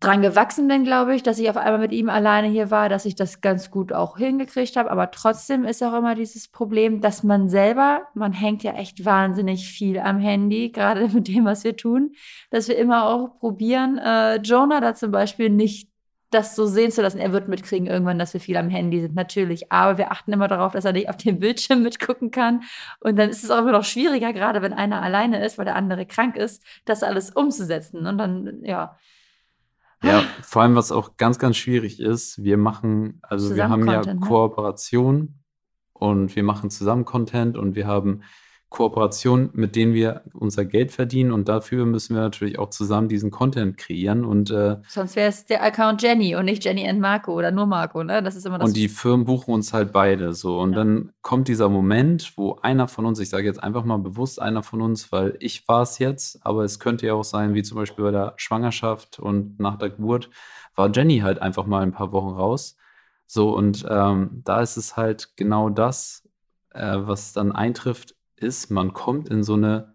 [0.00, 3.04] dran gewachsen bin, glaube ich, dass ich auf einmal mit ihm alleine hier war, dass
[3.04, 4.90] ich das ganz gut auch hingekriegt habe.
[4.90, 9.68] Aber trotzdem ist auch immer dieses Problem, dass man selber, man hängt ja echt wahnsinnig
[9.68, 12.12] viel am Handy, gerade mit dem, was wir tun,
[12.50, 15.89] dass wir immer auch probieren, äh, Jonah da zum Beispiel nicht
[16.30, 17.18] das so sehen zu lassen.
[17.18, 19.72] Er wird mitkriegen irgendwann, dass wir viel am Handy sind, natürlich.
[19.72, 22.62] Aber wir achten immer darauf, dass er nicht auf dem Bildschirm mitgucken kann.
[23.00, 25.76] Und dann ist es auch immer noch schwieriger, gerade wenn einer alleine ist, weil der
[25.76, 28.06] andere krank ist, das alles umzusetzen.
[28.06, 28.96] Und dann, ja.
[30.02, 34.02] Ja, vor allem, was auch ganz, ganz schwierig ist, wir machen, also wir haben ja
[34.02, 34.20] ne?
[34.20, 35.40] Kooperation
[35.92, 38.22] und wir machen zusammen Content und wir haben
[38.70, 43.32] Kooperationen, mit denen wir unser Geld verdienen und dafür müssen wir natürlich auch zusammen diesen
[43.32, 47.32] Content kreieren und äh, sonst wäre es der Account Jenny und nicht Jenny and Marco
[47.32, 48.22] oder nur Marco, ne?
[48.22, 48.68] Das ist immer das.
[48.68, 50.78] Und die Firmen buchen uns halt beide so und ja.
[50.78, 54.62] dann kommt dieser Moment, wo einer von uns, ich sage jetzt einfach mal bewusst einer
[54.62, 57.76] von uns, weil ich war es jetzt, aber es könnte ja auch sein, wie zum
[57.76, 60.30] Beispiel bei der Schwangerschaft und nach der Geburt
[60.76, 62.76] war Jenny halt einfach mal ein paar Wochen raus.
[63.26, 66.22] So und ähm, da ist es halt genau das,
[66.72, 69.94] äh, was dann eintrifft ist, man kommt in so eine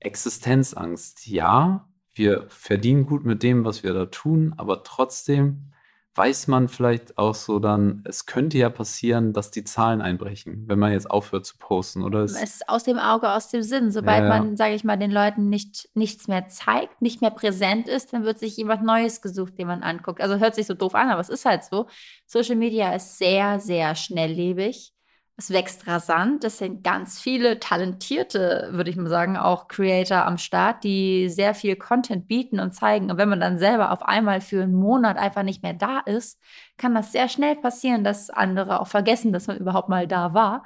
[0.00, 1.26] Existenzangst.
[1.26, 5.72] Ja, wir verdienen gut mit dem, was wir da tun, aber trotzdem
[6.18, 10.80] weiß man vielleicht auch so dann, es könnte ja passieren, dass die Zahlen einbrechen, wenn
[10.80, 12.24] man jetzt aufhört zu posten, oder?
[12.24, 13.92] Es, es ist aus dem Auge, aus dem Sinn.
[13.92, 14.28] Sobald ja, ja.
[14.28, 18.24] man, sage ich mal, den Leuten nicht, nichts mehr zeigt, nicht mehr präsent ist, dann
[18.24, 20.20] wird sich jemand Neues gesucht, den man anguckt.
[20.20, 21.86] Also hört sich so doof an, aber es ist halt so.
[22.26, 24.92] Social Media ist sehr, sehr schnelllebig.
[25.40, 26.42] Es wächst rasant.
[26.42, 31.54] Es sind ganz viele talentierte, würde ich mal sagen, auch Creator am Start, die sehr
[31.54, 33.08] viel Content bieten und zeigen.
[33.08, 36.40] Und wenn man dann selber auf einmal für einen Monat einfach nicht mehr da ist,
[36.76, 40.64] kann das sehr schnell passieren, dass andere auch vergessen, dass man überhaupt mal da war.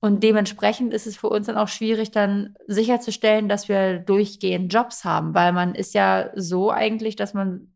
[0.00, 5.04] Und dementsprechend ist es für uns dann auch schwierig, dann sicherzustellen, dass wir durchgehend Jobs
[5.04, 7.72] haben, weil man ist ja so eigentlich, dass man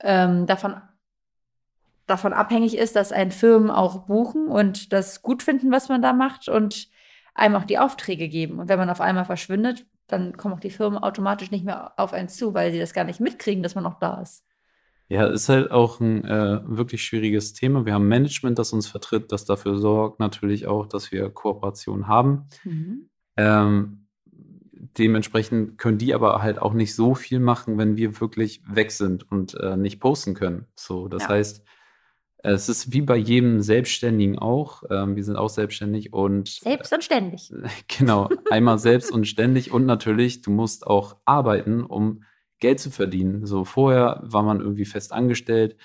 [0.00, 0.82] ähm, davon
[2.10, 6.12] davon abhängig ist, dass ein Firmen auch buchen und das gut finden, was man da
[6.12, 6.88] macht und
[7.34, 8.58] einem auch die Aufträge geben.
[8.58, 12.12] Und wenn man auf einmal verschwindet, dann kommen auch die Firmen automatisch nicht mehr auf
[12.12, 14.44] einen zu, weil sie das gar nicht mitkriegen, dass man noch da ist.
[15.08, 17.84] Ja, ist halt auch ein äh, wirklich schwieriges Thema.
[17.84, 22.46] Wir haben Management, das uns vertritt, das dafür sorgt natürlich auch, dass wir Kooperation haben.
[22.64, 23.08] Mhm.
[23.36, 24.06] Ähm,
[24.98, 29.30] dementsprechend können die aber halt auch nicht so viel machen, wenn wir wirklich weg sind
[29.30, 30.66] und äh, nicht posten können.
[30.74, 31.28] So, das Ja.
[31.30, 31.64] heißt,
[32.42, 34.82] es ist wie bei jedem Selbstständigen auch.
[34.90, 37.52] Ähm, wir sind auch selbstständig und Selbst und ständig.
[37.98, 42.24] Genau, einmal selbst und ständig und natürlich, du musst auch arbeiten, um
[42.58, 43.46] Geld zu verdienen.
[43.46, 45.76] So vorher war man irgendwie fest angestellt,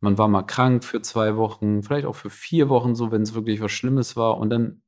[0.00, 3.34] man war mal krank für zwei Wochen, vielleicht auch für vier Wochen so, wenn es
[3.34, 4.82] wirklich was Schlimmes war und dann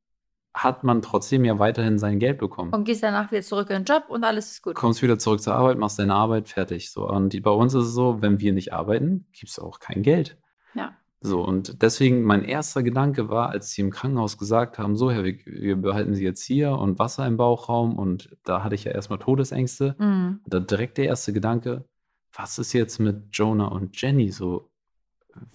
[0.52, 2.72] hat man trotzdem ja weiterhin sein Geld bekommen.
[2.72, 4.76] Und gehst danach wieder zurück in den Job und alles ist gut.
[4.76, 6.92] Kommst wieder zurück zur Arbeit, machst deine Arbeit, fertig.
[6.92, 7.08] So.
[7.08, 10.38] Und bei uns ist es so, wenn wir nicht arbeiten, gibt es auch kein Geld.
[10.74, 10.96] Ja.
[11.26, 15.24] So, und deswegen mein erster Gedanke war, als sie im Krankenhaus gesagt haben, so, Herr,
[15.24, 18.92] wir, wir behalten Sie jetzt hier und Wasser im Bauchraum und da hatte ich ja
[18.92, 19.96] erstmal Todesängste.
[19.98, 20.40] Mhm.
[20.46, 21.87] Da direkt der erste Gedanke,
[22.34, 24.70] was ist jetzt mit Jonah und Jenny so?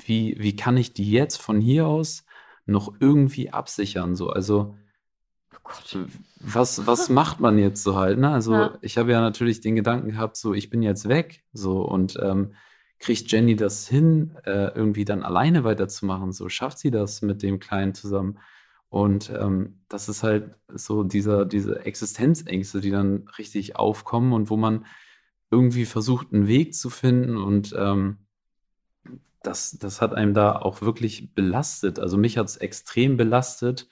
[0.04, 2.26] Wie, wie kann ich die jetzt von hier aus
[2.66, 4.16] noch irgendwie absichern?
[4.16, 4.76] So, also
[5.54, 6.00] Oh Gott.
[6.40, 8.18] was, was macht man jetzt so halt?
[8.18, 8.32] Ne?
[8.32, 8.78] Also Ja.
[8.82, 12.54] ich habe ja natürlich den Gedanken gehabt, so ich bin jetzt weg, so und ähm,
[13.00, 16.32] kriegt Jenny das hin, äh, irgendwie dann alleine weiterzumachen?
[16.32, 18.40] So schafft sie das mit dem Kleinen zusammen?
[18.90, 24.58] Und ähm, das ist halt so dieser, diese Existenzängste, die dann richtig aufkommen und wo
[24.58, 24.86] man
[25.52, 28.18] irgendwie versucht, einen Weg zu finden und ähm,
[29.42, 32.00] das, das hat einem da auch wirklich belastet.
[32.00, 33.88] Also mich hat es extrem belastet,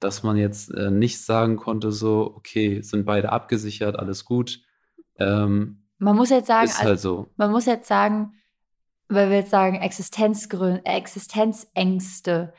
[0.00, 4.62] dass man jetzt äh, nicht sagen konnte, so, okay, sind beide abgesichert, alles gut.
[5.18, 7.28] Ähm, Man muss jetzt sagen, also, halt so.
[7.36, 8.32] man muss jetzt sagen,
[9.10, 12.52] weil wir jetzt sagen, Existenzgrün Existenzängste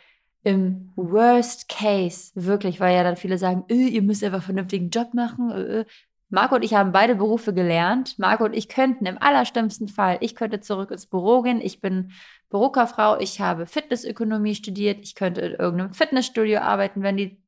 [0.43, 4.89] im Worst Case, wirklich, weil ja dann viele sagen, äh, ihr müsst einfach einen vernünftigen
[4.89, 5.51] Job machen.
[5.51, 5.79] Äh.
[5.79, 5.85] äh.
[6.29, 8.17] Marco und ich haben beide Berufe gelernt.
[8.17, 11.59] Marco und ich könnten im allerschlimmsten Fall, ich könnte zurück ins Büro gehen.
[11.61, 12.11] Ich bin
[12.49, 14.99] Bürokauffrau, ich habe Fitnessökonomie studiert.
[15.01, 17.41] Ich könnte in irgendeinem Fitnessstudio arbeiten, wenn die,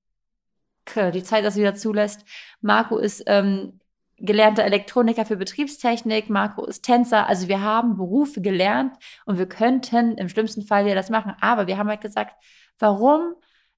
[1.14, 2.26] die Zeit das wieder zulässt.
[2.62, 3.80] Marco ist ähm,
[4.18, 7.28] gelernter Elektroniker für Betriebstechnik, Marco ist Tänzer.
[7.28, 8.96] Also wir haben Berufe gelernt
[9.26, 11.34] und wir könnten im schlimmsten Fall wieder das machen.
[11.42, 12.36] Aber wir haben halt gesagt,
[12.80, 13.36] warum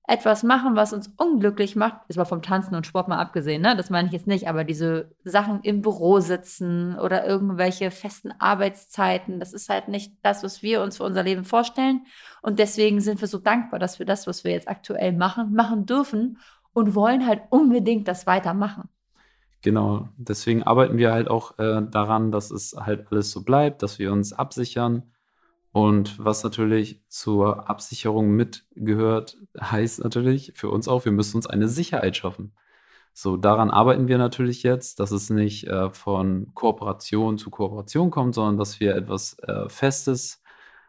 [0.08, 3.76] etwas machen, was uns unglücklich macht, ist mal vom Tanzen und Sport mal abgesehen, ne?
[3.76, 9.40] Das meine ich jetzt nicht, aber diese Sachen im Büro sitzen oder irgendwelche festen Arbeitszeiten,
[9.40, 12.06] das ist halt nicht das, was wir uns für unser Leben vorstellen.
[12.44, 15.86] Und deswegen sind wir so dankbar, dass wir das, was wir jetzt aktuell machen, machen
[15.88, 16.38] dürfen
[16.74, 18.90] und wollen halt unbedingt das weitermachen.
[19.66, 23.98] Genau, deswegen arbeiten wir halt auch äh, daran, dass es halt alles so bleibt, dass
[23.98, 25.12] wir uns absichern.
[25.72, 31.68] Und was natürlich zur Absicherung mitgehört, heißt natürlich für uns auch, wir müssen uns eine
[31.68, 32.54] Sicherheit schaffen.
[33.12, 38.36] So, daran arbeiten wir natürlich jetzt, dass es nicht äh, von Kooperation zu Kooperation kommt,
[38.36, 40.44] sondern dass wir etwas äh, Festes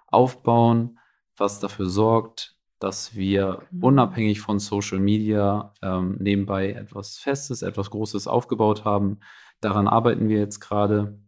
[0.08, 0.98] aufbauen,
[1.38, 3.84] was dafür sorgt, dass wir Mhm.
[3.84, 9.18] unabhängig von Social Media ähm, nebenbei etwas Festes, etwas Großes aufgebaut haben.
[9.60, 11.18] Daran arbeiten wir jetzt gerade.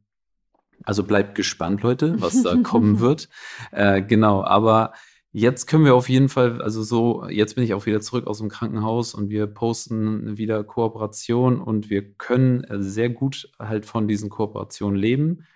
[0.84, 3.28] Also bleibt gespannt, Leute, was da kommen wird.
[3.72, 4.92] Äh, genau, aber
[5.32, 8.38] jetzt können wir auf jeden Fall, also so, jetzt bin ich auch wieder zurück aus
[8.38, 14.06] dem Krankenhaus und wir posten wieder Kooperation und wir können äh, sehr gut halt von
[14.06, 15.46] diesen Kooperationen leben.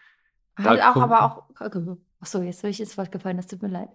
[0.57, 1.43] Da Halt auch, aber auch.
[2.21, 3.89] Achso, jetzt bin ich ins Wort gefallen, das tut mir leid.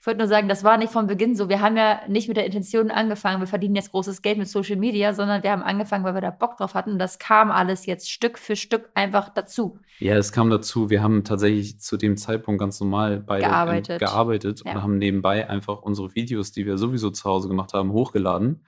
[0.00, 1.50] Ich wollte nur sagen, das war nicht von Beginn so.
[1.50, 4.76] Wir haben ja nicht mit der Intention angefangen, wir verdienen jetzt großes Geld mit Social
[4.76, 6.92] Media, sondern wir haben angefangen, weil wir da Bock drauf hatten.
[6.92, 9.78] Und das kam alles jetzt Stück für Stück einfach dazu.
[9.98, 13.98] Ja, es kam dazu, wir haben tatsächlich zu dem Zeitpunkt ganz normal beide im- Gearbeitet.
[14.00, 14.72] gearbeitet Ja.
[14.72, 18.64] und haben nebenbei einfach unsere Videos, die wir sowieso zu Hause gemacht haben, hochgeladen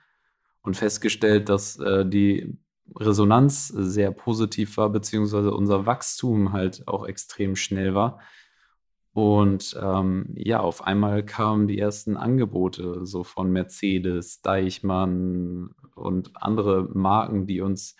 [0.61, 2.59] und festgestellt, dass äh, die
[2.95, 8.19] Resonanz sehr positiv war, beziehungsweise unser Wachstum halt auch extrem schnell war.
[9.13, 16.89] Und ähm, ja, auf einmal kamen die ersten Angebote so von Mercedes, Deichmann und andere
[16.93, 17.95] Marken, die uns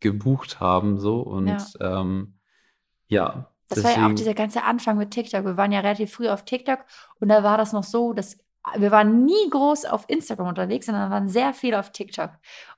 [0.00, 2.00] gebucht haben, so und Ja.
[2.00, 2.34] ähm,
[3.08, 5.44] ja, Das war ja auch deswegen- dieser ganze Anfang mit TikTok.
[5.44, 6.80] Wir waren ja relativ früh auf TikTok
[7.20, 8.38] und da war das noch so, dass
[8.76, 12.30] wir waren nie groß auf Instagram unterwegs, sondern waren sehr viel auf TikTok.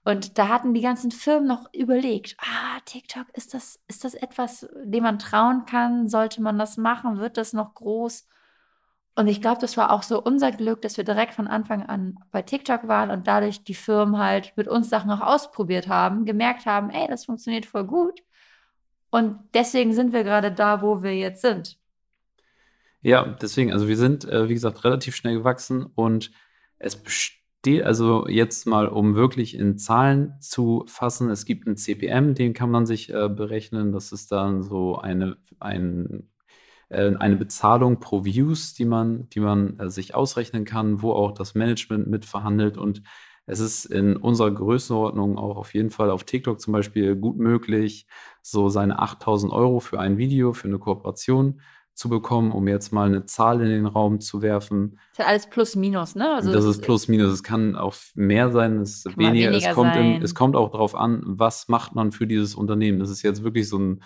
[0.05, 4.68] Und da hatten die ganzen Firmen noch überlegt, ah, TikTok, ist das, ist das etwas,
[4.85, 6.09] dem man trauen kann?
[6.09, 7.18] Sollte man das machen?
[7.18, 8.27] Wird das noch groß?
[9.14, 12.18] Und ich glaube, das war auch so unser Glück, dass wir direkt von Anfang an
[12.33, 16.66] bei TikTok waren und dadurch die Firmen halt mit uns Sachen auch ausprobiert haben, gemerkt
[16.66, 18.22] haben, ey, das funktioniert voll gut.
[19.11, 21.79] Und deswegen sind wir gerade da, wo wir jetzt sind.
[23.06, 26.32] Ja, deswegen, also wir sind, äh, wie gesagt, relativ schnell gewachsen und
[26.80, 32.34] es besteht, also jetzt mal, um wirklich in Zahlen zu fassen, es gibt einen CPM,
[32.34, 33.92] den kann man sich äh, berechnen.
[33.92, 36.28] Das ist dann so eine, ein,
[36.88, 41.30] äh, eine Bezahlung pro Views, die man, die man äh, sich ausrechnen kann, wo auch
[41.30, 43.04] das Management mitverhandelt und
[43.46, 48.08] es ist in unserer Größenordnung auch auf jeden Fall auf TikTok zum Beispiel gut möglich,
[48.42, 51.60] so seine 8000 Euro für ein Video, für eine Kooperation
[51.96, 54.98] zu bekommen, um jetzt mal eine Zahl in den Raum zu werfen.
[55.16, 56.35] Das ist alles plus minus, ne?
[56.35, 57.32] Also das ist plus minus.
[57.32, 59.48] Es kann auch mehr sein, es ist weniger.
[59.50, 59.70] weniger.
[59.70, 62.98] Es, kommt in, es kommt auch darauf an, was macht man für dieses Unternehmen.
[62.98, 64.02] Das ist jetzt wirklich so ein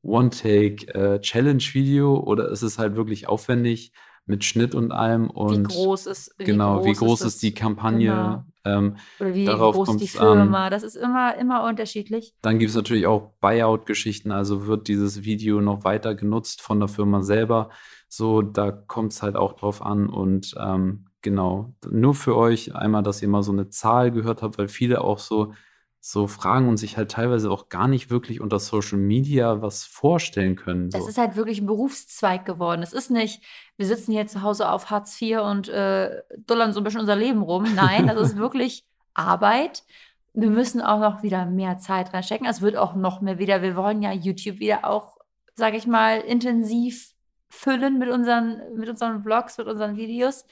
[0.00, 3.92] One-Take-Challenge-Video äh, oder ist es halt wirklich aufwendig?
[4.26, 5.28] Mit Schnitt und allem.
[5.28, 8.10] Und wie groß ist wie Genau, groß wie groß ist, ist die Kampagne?
[8.10, 8.44] Genau.
[8.64, 10.66] Ähm, Oder wie darauf groß die Firma?
[10.66, 10.70] An.
[10.70, 12.34] Das ist immer, immer unterschiedlich.
[12.40, 14.30] Dann gibt es natürlich auch Buyout-Geschichten.
[14.30, 17.70] Also wird dieses Video noch weiter genutzt von der Firma selber.
[18.08, 20.08] So, da kommt es halt auch drauf an.
[20.08, 24.56] Und ähm, genau, nur für euch einmal, dass ihr mal so eine Zahl gehört habt,
[24.56, 25.52] weil viele auch so
[26.06, 30.54] so fragen und sich halt teilweise auch gar nicht wirklich unter Social Media was vorstellen
[30.54, 30.90] können.
[30.90, 30.98] So.
[30.98, 32.82] Das ist halt wirklich ein Berufszweig geworden.
[32.82, 33.42] Es ist nicht,
[33.78, 37.16] wir sitzen hier zu Hause auf Hartz IV und äh, dullern so ein bisschen unser
[37.16, 37.74] Leben rum.
[37.74, 39.82] Nein, das ist wirklich Arbeit.
[40.34, 42.46] Wir müssen auch noch wieder mehr Zeit reinstecken.
[42.46, 45.16] Es wird auch noch mehr wieder, wir wollen ja YouTube wieder auch,
[45.54, 47.14] sage ich mal, intensiv
[47.48, 50.44] füllen mit unseren, mit unseren Vlogs, mit unseren Videos.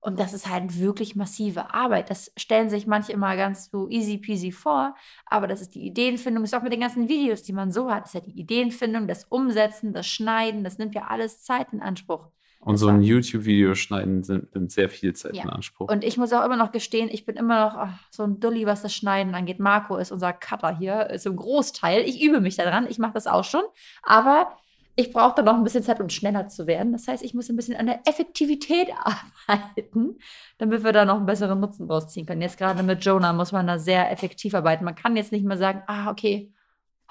[0.00, 2.10] Und das ist halt wirklich massive Arbeit.
[2.10, 4.94] Das stellen sich manche immer ganz so easy peasy vor,
[5.26, 6.42] aber das ist die Ideenfindung.
[6.42, 8.04] Das ist auch mit den ganzen Videos, die man so hat.
[8.04, 10.64] Das ist ja die Ideenfindung, das Umsetzen, das Schneiden.
[10.64, 12.28] Das nimmt ja alles Zeit in Anspruch.
[12.66, 15.44] Und so ein YouTube-Video schneiden nimmt sehr viel Zeit ja.
[15.44, 15.88] in Anspruch.
[15.88, 18.66] Und ich muss auch immer noch gestehen, ich bin immer noch ach, so ein Dulli,
[18.66, 19.60] was das Schneiden angeht.
[19.60, 22.02] Marco ist unser Cutter hier, ist im Großteil.
[22.02, 23.62] Ich übe mich daran, ich mache das auch schon.
[24.02, 24.56] Aber
[24.98, 26.92] ich brauche dann noch ein bisschen Zeit, um schneller zu werden.
[26.92, 28.88] Das heißt, ich muss ein bisschen an der Effektivität
[29.46, 30.18] arbeiten,
[30.56, 32.40] damit wir da noch einen besseren Nutzen draus ziehen können.
[32.40, 34.86] Jetzt gerade mit Jonah muss man da sehr effektiv arbeiten.
[34.86, 36.52] Man kann jetzt nicht mehr sagen, ah, okay,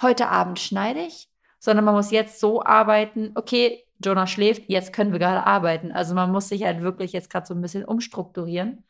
[0.02, 5.12] heute Abend schneide ich, sondern man muss jetzt so arbeiten, okay, Jonah schläft, jetzt können
[5.12, 5.92] wir gerade arbeiten.
[5.92, 8.84] Also man muss sich halt wirklich jetzt gerade so ein bisschen umstrukturieren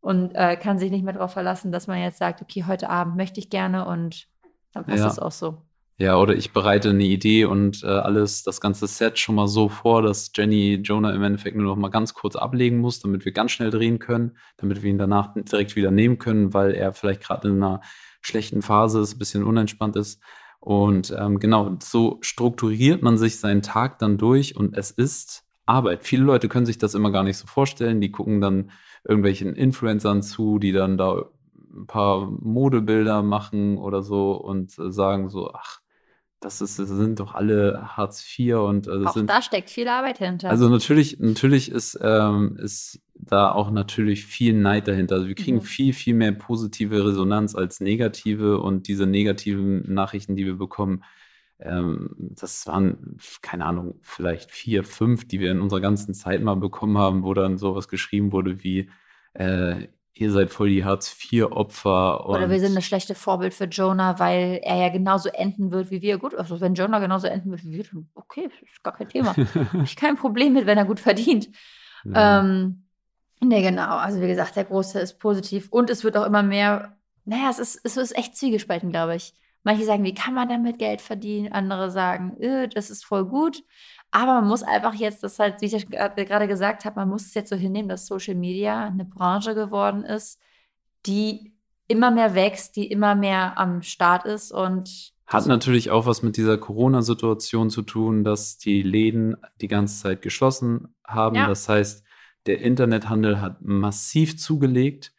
[0.00, 3.16] und äh, kann sich nicht mehr darauf verlassen, dass man jetzt sagt, okay, heute Abend
[3.16, 4.28] möchte ich gerne und
[4.72, 5.62] dann passt es auch so.
[6.02, 9.68] Ja, oder ich bereite eine Idee und äh, alles, das ganze Set schon mal so
[9.68, 13.30] vor, dass Jenny Jonah im Endeffekt nur noch mal ganz kurz ablegen muss, damit wir
[13.30, 17.22] ganz schnell drehen können, damit wir ihn danach direkt wieder nehmen können, weil er vielleicht
[17.22, 17.82] gerade in einer
[18.20, 20.20] schlechten Phase ist, ein bisschen unentspannt ist.
[20.58, 26.02] Und ähm, genau, so strukturiert man sich seinen Tag dann durch und es ist Arbeit.
[26.02, 28.00] Viele Leute können sich das immer gar nicht so vorstellen.
[28.00, 28.72] Die gucken dann
[29.04, 31.26] irgendwelchen Influencern zu, die dann da
[31.72, 35.81] ein paar Modebilder machen oder so und äh, sagen so, ach,
[36.42, 39.88] das, ist, das sind doch alle Hartz IV und äh, auch sind, da steckt viel
[39.88, 40.50] Arbeit hinter.
[40.50, 45.14] Also natürlich, natürlich ist, ähm, ist da auch natürlich viel Neid dahinter.
[45.14, 45.62] Also wir kriegen mhm.
[45.62, 51.04] viel, viel mehr positive Resonanz als negative und diese negativen Nachrichten, die wir bekommen,
[51.60, 56.56] ähm, das waren, keine Ahnung, vielleicht vier, fünf, die wir in unserer ganzen Zeit mal
[56.56, 58.90] bekommen haben, wo dann sowas geschrieben wurde wie,
[59.34, 62.28] äh, ihr seid voll die Hartz-IV-Opfer.
[62.28, 66.02] Oder wir sind eine schlechte Vorbild für Jonah, weil er ja genauso enden wird wie
[66.02, 66.18] wir.
[66.18, 69.34] Gut, also wenn Jonah genauso enden wird wie wir, dann okay, ist gar kein Thema.
[69.72, 71.48] Habe ich kein Problem mit, wenn er gut verdient.
[72.04, 72.40] Ja.
[72.40, 72.84] Ähm,
[73.40, 73.96] nee, genau.
[73.96, 77.58] Also wie gesagt, der Große ist positiv und es wird auch immer mehr, naja, es
[77.58, 79.34] ist, es ist echt zwiegespalten, glaube ich.
[79.64, 81.52] Manche sagen, wie kann man damit Geld verdienen?
[81.52, 83.62] Andere sagen, öh, das ist voll gut.
[84.12, 87.34] Aber man muss einfach jetzt, das halt, wie ich gerade gesagt habe, man muss es
[87.34, 90.38] jetzt so hinnehmen, dass Social Media eine Branche geworden ist,
[91.06, 91.54] die
[91.88, 96.36] immer mehr wächst, die immer mehr am Start ist und hat natürlich auch was mit
[96.36, 101.36] dieser Corona-Situation zu tun, dass die Läden die ganze Zeit geschlossen haben.
[101.36, 101.46] Ja.
[101.46, 102.04] Das heißt,
[102.44, 105.14] der Internethandel hat massiv zugelegt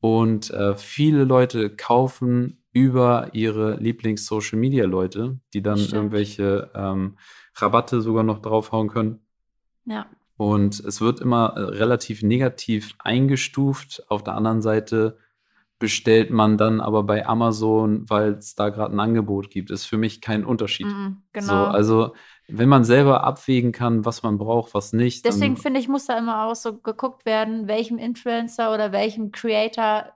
[0.00, 5.92] und äh, viele Leute kaufen über ihre Lieblings-Social-Media-Leute, die dann Stimmt.
[5.92, 7.18] irgendwelche ähm,
[7.54, 9.20] Rabatte sogar noch draufhauen können.
[9.84, 10.06] Ja.
[10.36, 14.04] Und es wird immer äh, relativ negativ eingestuft.
[14.08, 15.18] Auf der anderen Seite
[15.78, 19.70] bestellt man dann aber bei Amazon, weil es da gerade ein Angebot gibt.
[19.70, 20.86] Ist für mich kein Unterschied.
[20.86, 21.46] Mm, genau.
[21.46, 22.14] So, also
[22.48, 25.24] wenn man selber abwägen kann, was man braucht, was nicht.
[25.24, 30.12] Deswegen finde ich, muss da immer auch so geguckt werden, welchem Influencer oder welchem Creator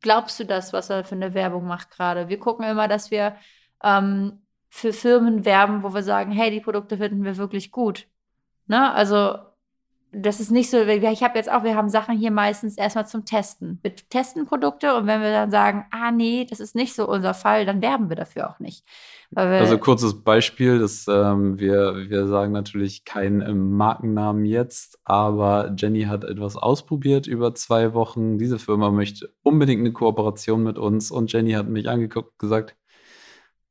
[0.00, 2.28] glaubst du das, was er für eine Werbung macht gerade?
[2.28, 3.36] Wir gucken immer, dass wir
[3.82, 8.06] ähm, für Firmen werben, wo wir sagen, hey, die Produkte finden wir wirklich gut.
[8.66, 8.92] Ne?
[8.92, 9.36] Also
[10.18, 13.26] das ist nicht so, ich habe jetzt auch, wir haben Sachen hier meistens erstmal zum
[13.26, 13.78] Testen.
[13.82, 17.34] Wir testen Produkte und wenn wir dann sagen, ah nee, das ist nicht so unser
[17.34, 18.82] Fall, dann werben wir dafür auch nicht.
[19.34, 26.24] also kurzes Beispiel, das, ähm, wir, wir sagen natürlich keinen Markennamen jetzt, aber Jenny hat
[26.24, 28.38] etwas ausprobiert über zwei Wochen.
[28.38, 32.74] Diese Firma möchte unbedingt eine Kooperation mit uns und Jenny hat mich angeguckt und gesagt,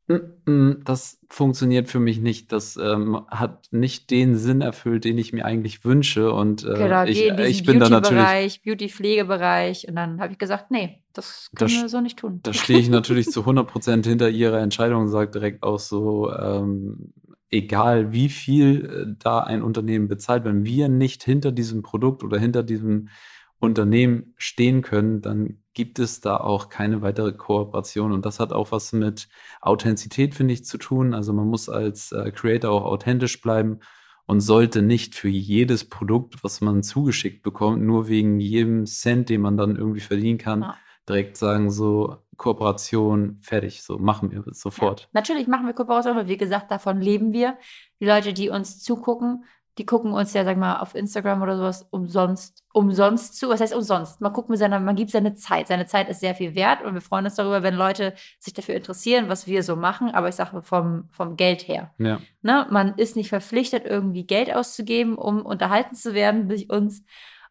[0.08, 2.51] das funktioniert für mich nicht.
[2.51, 6.32] Das ähm, hat nicht den Sinn erfüllt, den ich mir eigentlich wünsche.
[6.32, 9.88] Und äh, Genau, ich, äh, ich bin da natürlich, Beauty-Pflegebereich.
[9.88, 12.39] Und dann habe ich gesagt, nee, das Da können sch- wir so nicht tun.
[12.43, 17.14] da stehe ich natürlich zu 100% hinter ihrer Entscheidung und sage direkt auch so, ähm,
[17.49, 22.38] egal wie viel äh, da ein Unternehmen bezahlt, wenn wir nicht hinter diesem Produkt oder
[22.38, 23.10] hinter diesem
[23.58, 28.11] Unternehmen stehen können, dann gibt es da auch keine weitere Kooperation.
[28.11, 29.28] Und das hat auch was mit
[29.61, 31.13] Authentizität, finde ich, zu tun.
[31.13, 33.80] Also man muss als äh, Creator auch authentisch bleiben
[34.26, 39.41] und sollte nicht für jedes Produkt, was man zugeschickt bekommt, nur wegen jedem Cent, den
[39.41, 40.78] man dann irgendwie verdienen kann, Ja.
[41.07, 45.09] direkt sagen, so Kooperation, fertig, so machen wir Ja, sofort.
[45.13, 47.57] natürlich machen wir Kooperation, aber wie gesagt, davon leben wir.
[47.99, 49.45] Die Leute, die uns zugucken,
[49.78, 53.49] die gucken uns ja, sag mal, auf Instagram oder sowas umsonst, umsonst zu.
[53.49, 54.21] Was heißt umsonst?
[54.21, 55.67] Man guckt mit seiner, man gibt seine Zeit.
[55.67, 58.76] Seine Zeit ist sehr viel wert und wir freuen uns darüber, wenn Leute sich dafür
[58.76, 60.11] interessieren, was wir so machen.
[60.11, 61.93] Aber ich sage vom, vom Geld her.
[61.97, 62.67] Ja, Ne?
[62.69, 67.03] Man ist nicht verpflichtet, irgendwie Geld auszugeben, um unterhalten zu werden durch uns.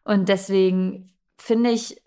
[0.03, 2.01] Und deswegen finde ich,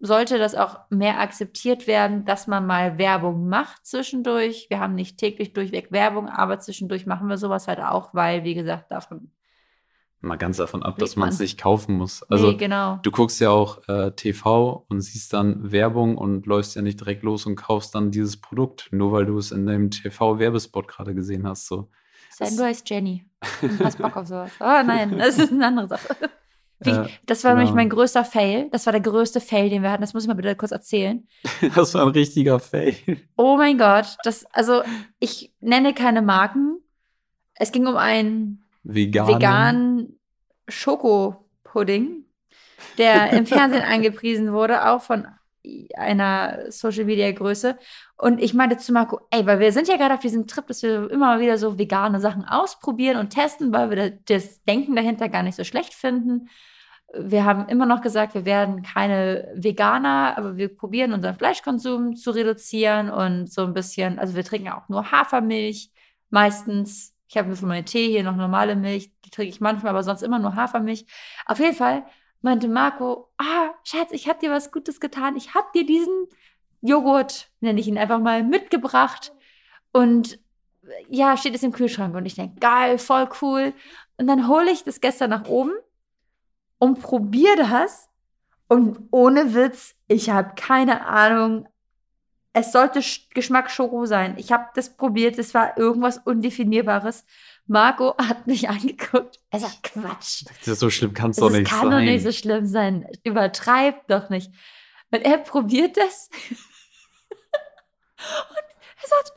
[0.00, 4.66] sollte das auch mehr akzeptiert werden, dass man mal Werbung macht zwischendurch.
[4.70, 8.54] Wir haben nicht täglich durchweg Werbung, aber zwischendurch machen wir sowas halt auch, weil, wie
[8.54, 9.30] gesagt, davon.
[10.20, 12.22] Mal ganz davon ab, dass man es nicht kaufen muss.
[12.24, 12.98] Also nee, genau.
[13.02, 17.22] du guckst ja auch äh, TV und siehst dann Werbung und läufst ja nicht direkt
[17.22, 21.46] los und kaufst dann dieses Produkt, nur weil du es in deinem TV-Werbespot gerade gesehen
[21.46, 21.66] hast.
[21.66, 21.88] So.
[22.38, 23.24] Du heißt Jenny
[23.62, 24.50] und hast Bock auf sowas.
[24.60, 26.16] Oh nein, das ist eine andere Sache.
[26.80, 27.76] Wie, Äh, das war nämlich genau.
[27.76, 28.68] mein größter Fail.
[28.70, 30.02] Das war der größte Fail, den wir hatten.
[30.02, 31.26] Das muss ich mal bitte kurz erzählen.
[31.74, 32.94] Das war ein richtiger Fail.
[33.36, 34.82] Oh mein Gott, das, also
[35.18, 36.78] ich nenne keine Marken.
[37.54, 39.34] Es ging um einen Veganen.
[39.34, 40.20] veganen
[40.68, 42.24] Schokopudding,
[42.98, 45.26] der im Fernsehen angepriesen wurde, auch von
[45.96, 47.78] einer Social Media Größe.
[48.16, 50.82] Und ich meinte zu Marco, ey, weil wir sind ja gerade auf diesem Trip, dass
[50.82, 55.42] wir immer wieder so vegane Sachen ausprobieren und testen, weil wir das Denken dahinter gar
[55.42, 56.48] nicht so schlecht finden.
[57.14, 62.30] Wir haben immer noch gesagt, wir werden keine Veganer, aber wir probieren unseren Fleischkonsum zu
[62.32, 65.90] reduzieren und so ein bisschen, also wir trinken ja auch nur Hafermilch
[66.30, 67.14] meistens.
[67.28, 70.22] Ich habe für meinen Tee hier noch normale Milch, die trinke ich manchmal, aber sonst
[70.22, 71.06] immer nur Hafermilch.
[71.44, 72.06] Auf jeden Fall
[72.40, 75.36] meinte Marco, ah, Schatz, ich habe dir was Gutes getan.
[75.36, 76.26] Ich habe dir diesen
[76.80, 79.32] Joghurt, nenne ich ihn einfach mal, mitgebracht.
[79.92, 80.38] Und
[81.08, 82.14] ja, steht es im Kühlschrank.
[82.14, 83.74] Und ich denke, geil, voll cool.
[84.16, 85.72] Und dann hole ich das gestern nach oben
[86.78, 88.08] und probiere das.
[88.68, 91.68] Und ohne Witz, ich habe keine Ahnung.
[92.58, 94.34] Es sollte Sch Geschmack Schoko sein.
[94.36, 95.38] Ich habe das probiert.
[95.38, 97.24] Es war irgendwas Undefinierbares.
[97.68, 99.38] Marco hat mich angeguckt.
[99.50, 100.44] Er sagt, Quatsch.
[100.60, 101.90] Das ist so schlimm kann es doch Das nicht kann sein.
[101.90, 103.06] doch nicht so schlimm sein.
[103.22, 104.50] Übertreibt doch nicht.
[105.12, 106.30] Und er probiert das.
[106.50, 106.58] und
[108.18, 109.32] er sagt,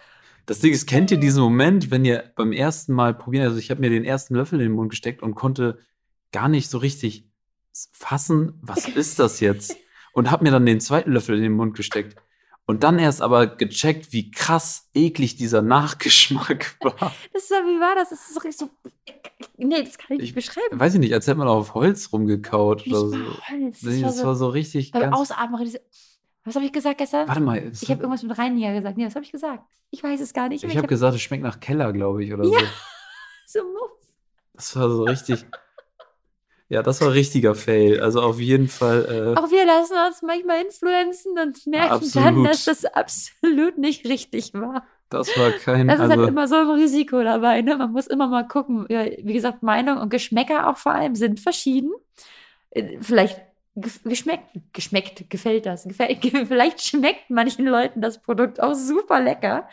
[0.48, 3.70] Das Ding ist, kennt ihr diesen Moment, wenn ihr beim ersten Mal probiert, also ich
[3.70, 5.78] habe mir den ersten Löffel in den Mund gesteckt und konnte
[6.32, 7.30] gar nicht so richtig
[7.94, 9.78] fassen, was ist das jetzt?
[10.14, 12.16] Und habe mir dann den zweiten Löffel in den Mund gesteckt.
[12.72, 17.14] Und dann erst aber gecheckt, wie krass eklig dieser Nachgeschmack war.
[17.34, 18.10] das ist, wie war das?
[18.12, 18.70] Das ist so richtig so.
[19.58, 20.80] Nee, das kann ich nicht Ich beschreiben.
[20.80, 23.18] Weiß ich nicht, als hätte man auf Holz rumgekaut Nicht oder so.
[23.50, 23.82] Holz.
[23.82, 25.18] Das, Das war war so, so richtig beim ganz.
[25.18, 25.64] Ausatmen.
[25.66, 25.82] Diese,
[26.46, 27.28] was habe ich gesagt gestern?
[27.28, 28.98] Warte mal, Ich habe irgendwas mit Reiniger gesagt.
[28.98, 29.64] Nee, was habe ich gesagt?
[29.90, 30.64] Ich weiß es gar nicht.
[30.64, 30.78] ich mehr.
[30.78, 32.60] habe gesagt, es schmeckt nach Keller, glaube ich, oder Ja.
[32.60, 32.66] so.
[33.60, 33.92] so Muff.
[34.54, 35.46] Das war so richtig.
[36.72, 38.00] Ja, das war richtiger Fail.
[38.00, 39.34] Also auf jeden Fall.
[39.36, 42.48] Äh, Auch wir lassen uns manchmal influenzen und merken dann, Absolut.
[42.48, 44.86] dass das absolut nicht richtig war.
[45.10, 45.90] Das war kein.
[45.90, 47.62] Das ist also, halt immer so ein Risiko dabei.
[47.62, 47.76] Ne?
[47.76, 48.86] Man muss immer mal gucken.
[48.88, 51.92] Ja, wie gesagt, Meinung und Geschmäcker auch vor allem sind verschieden.
[52.70, 53.42] Äh, Vielleicht
[53.76, 55.84] ge- geschmeckt, geschmeckt, gefällt das.
[55.84, 59.68] Gefällt, vielleicht schmeckt manchen Leuten das Produkt auch super lecker.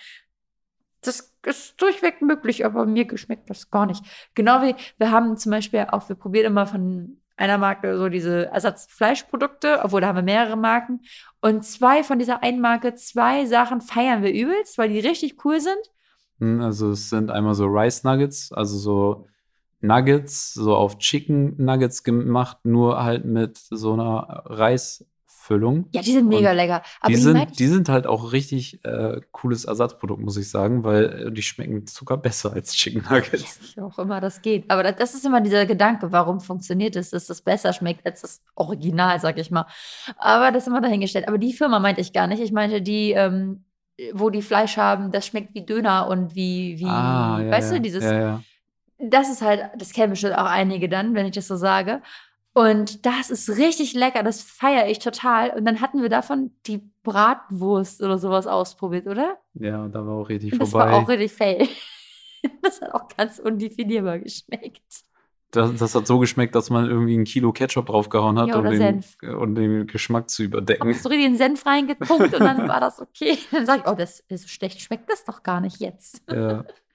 [1.03, 4.05] Das ist durchweg möglich, aber mir geschmeckt das gar nicht.
[4.35, 8.47] Genau wie wir haben zum Beispiel auch, wir probieren immer von einer Marke so diese
[8.47, 11.01] Ersatzfleischprodukte, obwohl da haben wir mehrere Marken.
[11.41, 15.61] Und zwei von dieser einen Marke, zwei Sachen feiern wir übelst, weil die richtig cool
[15.61, 15.79] sind.
[16.41, 19.27] hm, also es sind einmal so Rice Nuggets, also so
[19.81, 24.45] Nuggets, so auf Chicken Nuggets gemacht, nur halt mit so einer
[25.49, 25.87] Reisfüllung.
[25.93, 26.83] Ja, die sind mega Und lecker.
[27.01, 30.85] Aber die, die, sind, die sind halt auch richtig äh, cooles Ersatzprodukt, muss ich sagen,
[30.85, 33.77] weil äh, die schmecken sogar besser als Chicken Nuggets.
[33.77, 34.71] Wie auch immer das geht.
[34.71, 38.23] Aber das, das ist immer dieser Gedanke, warum funktioniert es, dass das besser schmeckt als
[38.23, 39.67] das Original, sag ich mal.
[40.17, 41.29] Aber das immer dahingestellt.
[41.29, 42.43] Aber die Firma meinte ich gar nicht.
[42.43, 43.65] Ich meinte die, ähm,
[44.13, 47.77] wo die Fleisch haben, das schmeckt wie Döner und wie, wie Ah, ja, weißt ja.
[47.79, 48.43] du, dieses, Ja, ja.
[48.99, 52.01] das ist halt, das kennen bestimmt auch einige dann, wenn ich das so sage.
[52.59, 55.51] Und das ist richtig lecker, das feiere ich total.
[55.51, 59.39] Und dann hatten wir davon die Bratwurst oder sowas ausprobiert, oder?
[59.55, 60.91] Ja, da war auch richtig Und das vorbei.
[60.91, 61.69] war auch richtig fail.
[62.63, 65.03] Das hat auch ganz undefinierbar geschmeckt.
[65.51, 68.71] Das, das hat so geschmeckt, dass man irgendwie ein Kilo Ketchup draufgehauen hat, Ja, um,
[68.71, 69.05] den,
[69.37, 70.95] um den Geschmack zu überdecken.
[70.95, 73.39] so richtig den Senf reingetunkt und dann war das okay.
[73.51, 76.23] Dann sag ich, oh, das ist so schlecht, schmeckt das doch gar nicht jetzt.
[76.31, 76.65] Ja.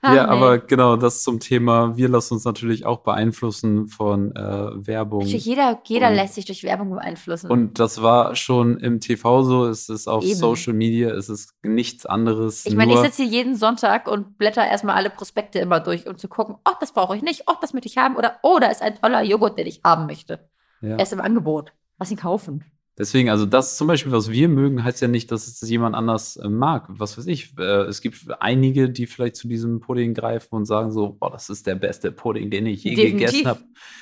[0.00, 0.30] Ach, ja, nee.
[0.30, 1.96] aber genau, das zum Thema.
[1.96, 4.40] Wir lassen uns natürlich auch beeinflussen von äh,
[4.86, 5.22] Werbung.
[5.24, 7.50] Jeder, jeder Und- lässt sich durch Werbung beeinflussen.
[7.50, 10.34] Und das war schon im TV so, es ist auf Eben.
[10.34, 12.66] Social Media, es ist nichts anderes.
[12.66, 16.18] ich meine, ich sitze hier jeden Sonntag und blätter erstmal alle Prospekte immer durch, um
[16.18, 18.68] zu gucken, oh, das brauche ich nicht, oh, das möchte ich haben oder oh, da
[18.68, 20.48] ist ein toller Joghurt, den ich haben möchte.
[20.80, 20.96] ja.
[20.96, 21.72] Er ist im Angebot.
[21.98, 22.64] Lass ihn kaufen.
[22.98, 26.36] Deswegen, also das zum Beispiel, was wir mögen, heißt ja nicht, dass es jemand anders
[26.36, 26.84] äh, mag.
[26.88, 27.56] Was weiß ich.
[27.58, 31.48] Äh, es gibt einige, die vielleicht zu diesem Pudding greifen und sagen so, boah, das
[31.48, 33.18] ist der beste Pudding, den ich je Definitiv.
[33.30, 33.60] gegessen habe.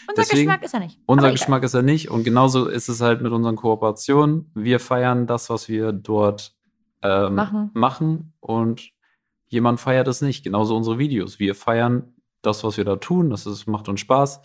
[0.09, 0.99] Unser Deswegen- Geschmack ist er nicht.
[1.07, 1.31] Unser.
[1.31, 2.11] Geschmack ist er nicht.
[2.11, 4.51] Und genauso ist es halt mit unseren Kooperationen.
[4.55, 6.57] Wir feiern das, was wir dort
[7.03, 7.71] ähm, Machen.
[7.75, 8.91] machen und
[9.47, 10.43] jemand feiert es nicht.
[10.43, 11.39] Genauso unsere Videos.
[11.39, 13.31] Wir feiern das, was wir da tun.
[13.31, 14.41] Das ist, macht uns Spaß.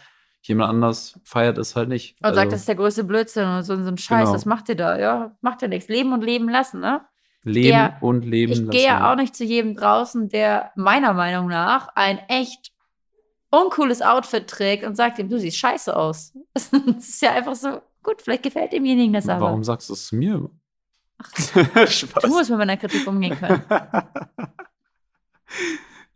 [0.48, 2.18] Jemand anders feiert es halt nicht.
[2.22, 4.34] Und sagt, Also das ist der größte Blödsinn und so, so ein Scheiß, Genau.
[4.34, 5.00] was macht ihr da?
[5.00, 5.90] Ja, macht ja nichts.
[5.90, 7.02] Leben und leben lassen, ne?
[7.42, 8.70] Leben Ja, und Leben Ich lassen.
[8.72, 12.72] gehe ja auch nicht zu jedem draußen, der meiner Meinung nach ein echt
[13.50, 16.34] uncooles Outfit trägt und sagt ihm, du siehst scheiße aus.
[16.54, 19.46] Das ist ja einfach so, gut, vielleicht gefällt demjenigen das aber.
[19.48, 20.48] Warum sagst du es zu mir?
[21.74, 22.28] Du Spaß.
[22.28, 23.64] musst mit meiner Kritik umgehen können.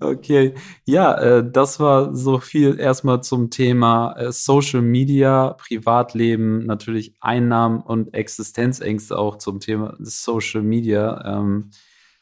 [0.02, 0.54] Okay,
[0.86, 7.82] ja, äh, das war so viel erstmal zum Thema äh, Social Media, Privatleben, natürlich Einnahmen
[7.82, 11.40] und Existenzängste auch zum Thema Social Media.
[11.40, 11.72] Ähm,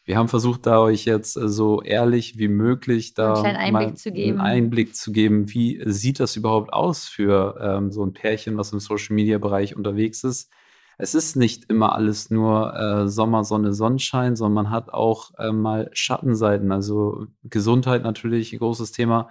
[0.05, 4.11] wir haben versucht, da euch jetzt äh, so ehrlich wie möglich da Einen Einblick zu
[4.11, 4.39] geben.
[4.39, 8.73] einen Einblick zu geben, wie sieht das überhaupt aus für ähm, so ein Pärchen, was
[8.73, 10.49] im Social Media Bereich unterwegs ist.
[10.97, 15.51] Es ist nicht immer alles nur äh, Sommer, Sonne, Sonnenschein, sondern man hat auch äh,
[15.51, 16.71] mal Schattenseiten.
[16.71, 19.29] Also Gesundheit natürlich ein großes Thema,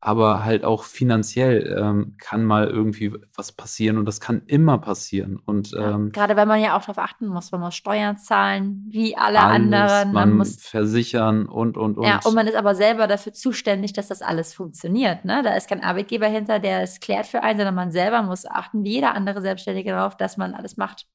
[0.00, 5.40] aber halt auch finanziell ähm, kann mal irgendwie was passieren und das kann immer passieren.
[5.44, 8.86] Und Ja, ähm, Gerade wenn man ja auch darauf achten muss, man muss Steuern zahlen,
[8.90, 10.12] wie alle alles, anderen.
[10.12, 12.06] man Man muss versichern und und und.
[12.06, 15.24] Ja, und man ist aber selber dafür zuständig, dass das alles funktioniert.
[15.24, 15.42] Ne?
[15.42, 18.84] Da ist kein Arbeitgeber hinter, der es klärt für einen, sondern man selber muss achten,
[18.84, 21.06] wie jeder andere Selbstständige darauf, dass man alles macht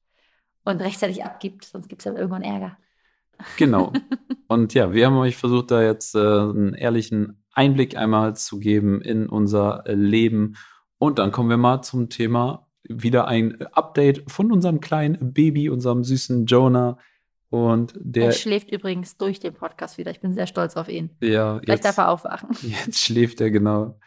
[0.64, 2.76] und rechtzeitig abgibt, sonst gibt es dann irgendwann Ärger.
[3.56, 3.92] Genau.
[4.48, 9.00] Und ja, wir haben euch versucht, da jetzt äh, einen ehrlichen Einblick einmal zu geben
[9.00, 10.56] in unser äh, Leben.
[10.98, 16.04] Und dann kommen wir mal zum Thema wieder ein Update von unserem kleinen Baby, unserem
[16.04, 16.98] süßen Jonah.
[17.50, 20.10] Und Er der, schläft übrigens durch den Podcast wieder.
[20.10, 21.10] Ich bin sehr stolz auf ihn.
[21.20, 22.48] ja, Vielleicht darf jetzt, er aufwachen.
[22.62, 23.98] jetzt schläft er genau.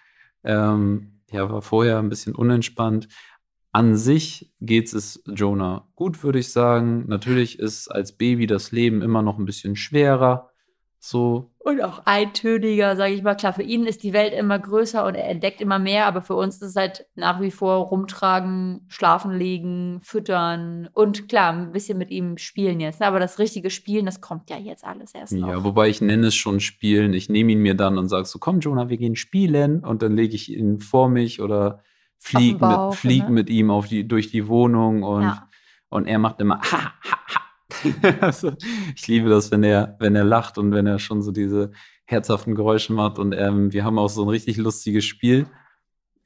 [0.44, 3.08] Ähm, ja, war vorher ein bisschen unentspannt.
[3.72, 7.06] An sich geht es Jonah gut, würde ich sagen.
[7.08, 10.50] Natürlich ist als Baby das Leben immer noch ein bisschen schwerer.
[11.10, 13.36] So, Und auch eintöniger, sage ich mal.
[13.36, 16.36] Klar, für ihn ist die Welt immer größer und er entdeckt immer mehr, aber für
[16.36, 21.98] uns ist es halt nach wie vor rumtragen, schlafen legen, füttern und klar, ein bisschen
[21.98, 23.00] mit ihm spielen jetzt.
[23.00, 23.08] ne?
[23.08, 25.48] Aber das richtige Spielen, das kommt ja jetzt alles erst noch.
[25.48, 27.14] Ja, wobei ich nenne es schon Spielen.
[27.14, 29.86] Ich nehme ihn mir dann und sage so, komm Jonah, wir gehen spielen.
[29.86, 31.84] Und dann lege ich ihn vor mich oder
[32.18, 33.30] fliege mit, flieg ne?
[33.30, 35.48] mit ihm auf die, durch die Wohnung und, Ja.
[35.88, 37.47] und er macht immer ha, ha, ha.
[38.22, 38.54] also,
[38.96, 41.72] ich liebe das, wenn er, wenn er lacht und wenn er schon so diese
[42.06, 43.20] herzhaften Geräusche macht.
[43.20, 45.48] Und ähm, wir haben auch so ein richtig lustiges Spiel.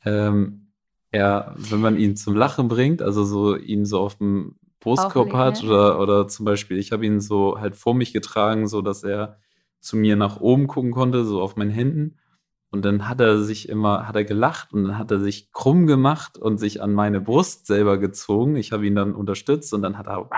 [0.05, 0.71] Ähm,
[1.11, 5.63] er, wenn man ihn zum Lachen bringt, also so ihn so auf dem Brustkorb hat
[5.63, 9.37] oder, oder zum Beispiel, ich habe ihn so halt vor mich getragen, so dass er
[9.79, 12.17] zu mir nach oben gucken konnte, so auf meinen Händen.
[12.71, 15.87] Und dann hat er sich immer, hat er gelacht und dann hat er sich krumm
[15.87, 18.55] gemacht und sich an meine Brust selber gezogen.
[18.55, 20.29] Ich habe ihn dann unterstützt und dann hat er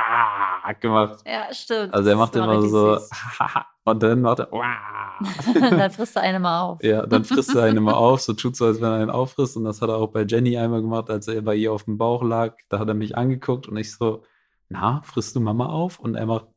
[0.72, 1.24] gemacht.
[1.26, 1.94] Ja, stimmt.
[1.94, 2.98] Also er macht immer so
[3.86, 4.48] und dann macht er.
[5.54, 6.84] Dann frisst er eine mal auf.
[6.84, 9.56] Ja, dann frisst er einen immer auf, so tut so, als wenn er einen auffrisst.
[9.58, 11.98] Und das hat er auch bei Jenny einmal gemacht, als er bei ihr auf dem
[11.98, 12.56] Bauch lag.
[12.70, 14.24] Da hat er mich angeguckt und ich so,
[14.70, 16.00] na, frisst du Mama auf?
[16.00, 16.48] Und er macht.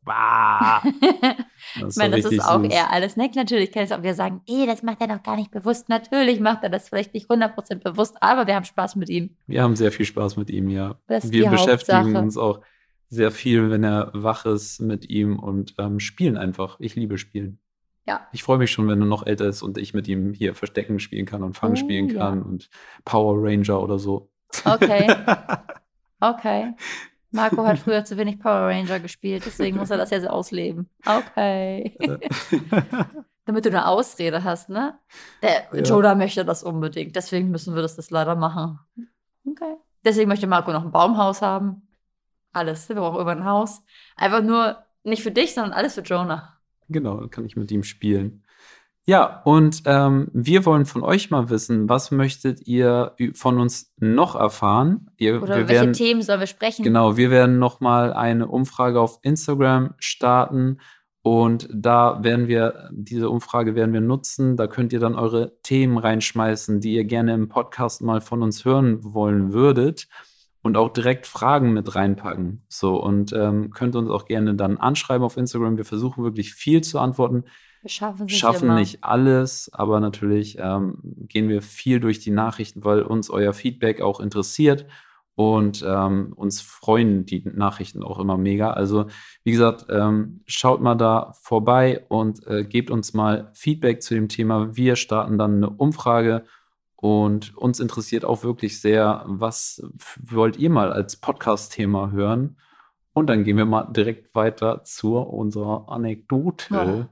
[1.81, 2.73] Das Ich meine, das ist auch süß.
[2.73, 3.35] eher alles nett.
[3.37, 5.89] Natürlich kann es auch wieder sagen, eh, das macht er doch gar nicht bewusst.
[5.89, 9.37] Natürlich macht er das vielleicht nicht 100% bewusst, aber wir haben Spaß mit ihm.
[9.47, 10.95] Wir haben sehr viel Spaß mit ihm, ja.
[11.09, 12.23] Das ist Wir beschäftigen Hauptsache.
[12.23, 12.61] uns auch
[13.09, 16.77] sehr viel, wenn er wach ist mit ihm und ähm, spielen einfach.
[16.81, 17.59] Ich liebe Spielen.
[18.07, 18.27] Ja.
[18.33, 21.01] Ich freue mich schon, wenn er noch älter ist und ich mit ihm hier Verstecken
[21.01, 22.19] spielen kann und Fang Oh, spielen ja.
[22.21, 22.69] kann und
[23.05, 24.31] Power Ranger oder so.
[24.65, 25.13] Okay,
[26.21, 26.75] okay.
[27.33, 30.89] Marco hat früher zu wenig Power Ranger gespielt, deswegen muss er das jetzt ausleben.
[31.05, 31.97] Okay.
[33.45, 34.99] Damit du eine Ausrede hast, ne?
[35.43, 35.83] Der Ja.
[35.83, 38.79] Joda möchte das unbedingt, deswegen müssen wir das, das leider machen.
[39.49, 39.75] Okay.
[40.05, 41.86] Deswegen möchte Marco noch ein Baumhaus haben.
[42.57, 42.89] Alles.
[42.89, 43.83] Wir brauchen immer ein Haus.
[44.17, 46.59] Einfach nur nicht für dich, sondern alles für Jonah.
[46.89, 48.45] Genau, dann kann ich mit ihm spielen.
[49.05, 54.35] Ja, und ähm, wir wollen von euch mal wissen, was möchtet ihr von uns noch
[54.35, 55.11] erfahren?
[55.19, 56.83] Ihr, Oder welche werden, Themen sollen wir sprechen?
[56.83, 60.79] Genau, wir werden noch mal eine Umfrage auf Instagram starten
[61.23, 64.57] und da werden wir, diese Umfrage werden wir nutzen.
[64.57, 68.65] Da könnt ihr dann eure Themen reinschmeißen, die ihr gerne im Podcast mal von uns
[68.65, 70.09] hören wollen würdet
[70.67, 72.63] und auch direkt Fragen mit reinpacken.
[72.69, 75.77] So, und ähm, könnt uns auch gerne dann anschreiben auf Instagram.
[75.77, 77.45] Wir versuchen wirklich viel zu antworten.
[77.83, 80.99] Wir schaffen, schaffen nicht alles, aber natürlich ähm,
[81.29, 84.87] gehen wir viel durch die Nachrichten, weil uns euer Feedback auch interessiert
[85.37, 88.73] und ähm, uns freuen die Nachrichten auch immer mega.
[88.73, 89.07] Also
[89.45, 94.29] wie gesagt, ähm, schaut mal da vorbei und äh, gebt uns mal Feedback zu dem
[94.29, 94.75] Thema.
[94.75, 96.45] Wir starten dann eine Umfrage
[96.97, 99.83] und uns interessiert auch wirklich sehr, was
[100.19, 102.57] wollt ihr mal als Podcast-Thema hören?
[103.13, 107.09] Und dann gehen wir mal direkt weiter zu unserer Anekdote.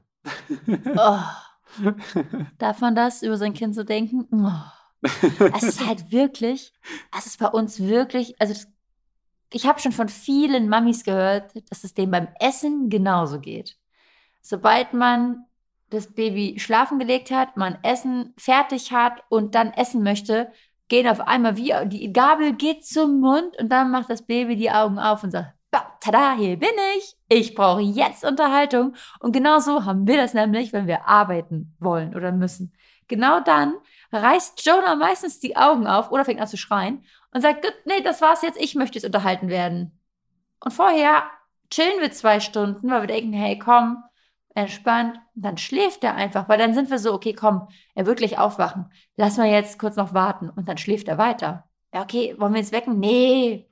[0.67, 0.73] Oh.
[0.95, 1.19] oh.
[2.57, 4.27] Darf man das über sein Kind so denken?
[4.31, 5.07] Oh.
[5.53, 6.73] Es ist halt wirklich,
[7.17, 8.67] es ist bei uns wirklich, also das,
[9.51, 13.77] ich habe schon von vielen Mamis gehört, dass es dem beim Essen genauso geht.
[14.41, 15.45] Sobald man
[15.95, 20.51] das Baby schlafen gelegt hat, man Essen fertig hat und dann essen möchte,
[20.87, 24.71] gehen auf einmal wie die Gabel geht zum Mund und dann macht das Baby die
[24.71, 25.55] Augen auf und sagt,
[25.99, 27.15] tada, hier bin ich.
[27.27, 28.95] Ich brauche jetzt Unterhaltung.
[29.19, 32.73] Und genau so haben wir das nämlich, wenn wir arbeiten wollen oder müssen.
[33.07, 33.75] Genau dann
[34.11, 38.01] reißt Jonah meistens die Augen auf oder fängt an zu schreien und sagt, gut, nee,
[38.01, 39.99] das war's jetzt, ich möchte jetzt unterhalten werden.
[40.63, 41.23] Und vorher
[41.69, 44.03] chillen wir zwei Stunden, weil wir denken, hey, komm,
[44.55, 48.39] entspannt, dann schläft er einfach, weil dann sind wir so, okay, komm, er wird gleich
[48.39, 48.85] aufwachen.
[49.17, 51.69] Lass mal jetzt kurz noch warten und dann schläft er weiter.
[51.93, 52.99] Ja, okay, wollen wir jetzt wecken?
[52.99, 53.69] Nee.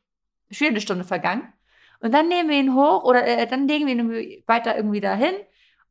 [0.51, 1.51] Schon eine Stunde vergangen.
[2.01, 5.33] Und dann nehmen wir ihn hoch oder äh, dann legen wir ihn weiter irgendwie dahin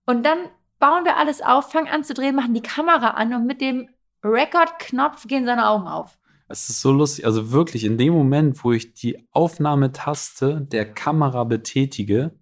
[0.05, 0.39] und dann
[0.79, 3.89] bauen wir alles auf, fangen an zu drehen, machen die Kamera an und mit dem
[4.23, 6.19] Record-Knopf gehen seine Augen auf.
[6.49, 11.45] Es ist so lustig, also wirklich in dem Moment, wo ich die Aufnahmetaste der Kamera
[11.45, 12.33] betätige,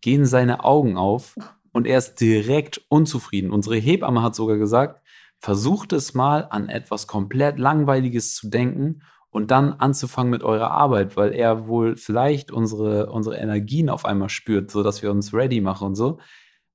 [0.00, 1.36] gehen seine Augen auf
[1.72, 3.50] und er ist direkt unzufrieden.
[3.50, 5.00] Unsere Hebamme hat sogar gesagt,
[5.38, 11.16] versucht es mal an etwas komplett Langweiliges zu denken und dann anzufangen mit eurer Arbeit,
[11.16, 15.88] weil er wohl vielleicht unsere, unsere Energien auf einmal spürt, sodass wir uns ready machen
[15.88, 16.20] und so.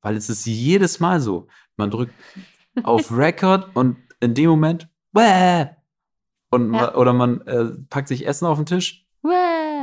[0.01, 1.47] Weil es ist jedes Mal so.
[1.77, 2.13] Man drückt
[2.83, 5.69] auf Record und in dem Moment, Wäh!
[6.49, 6.95] und ja.
[6.95, 9.06] oder man äh, packt sich Essen auf den Tisch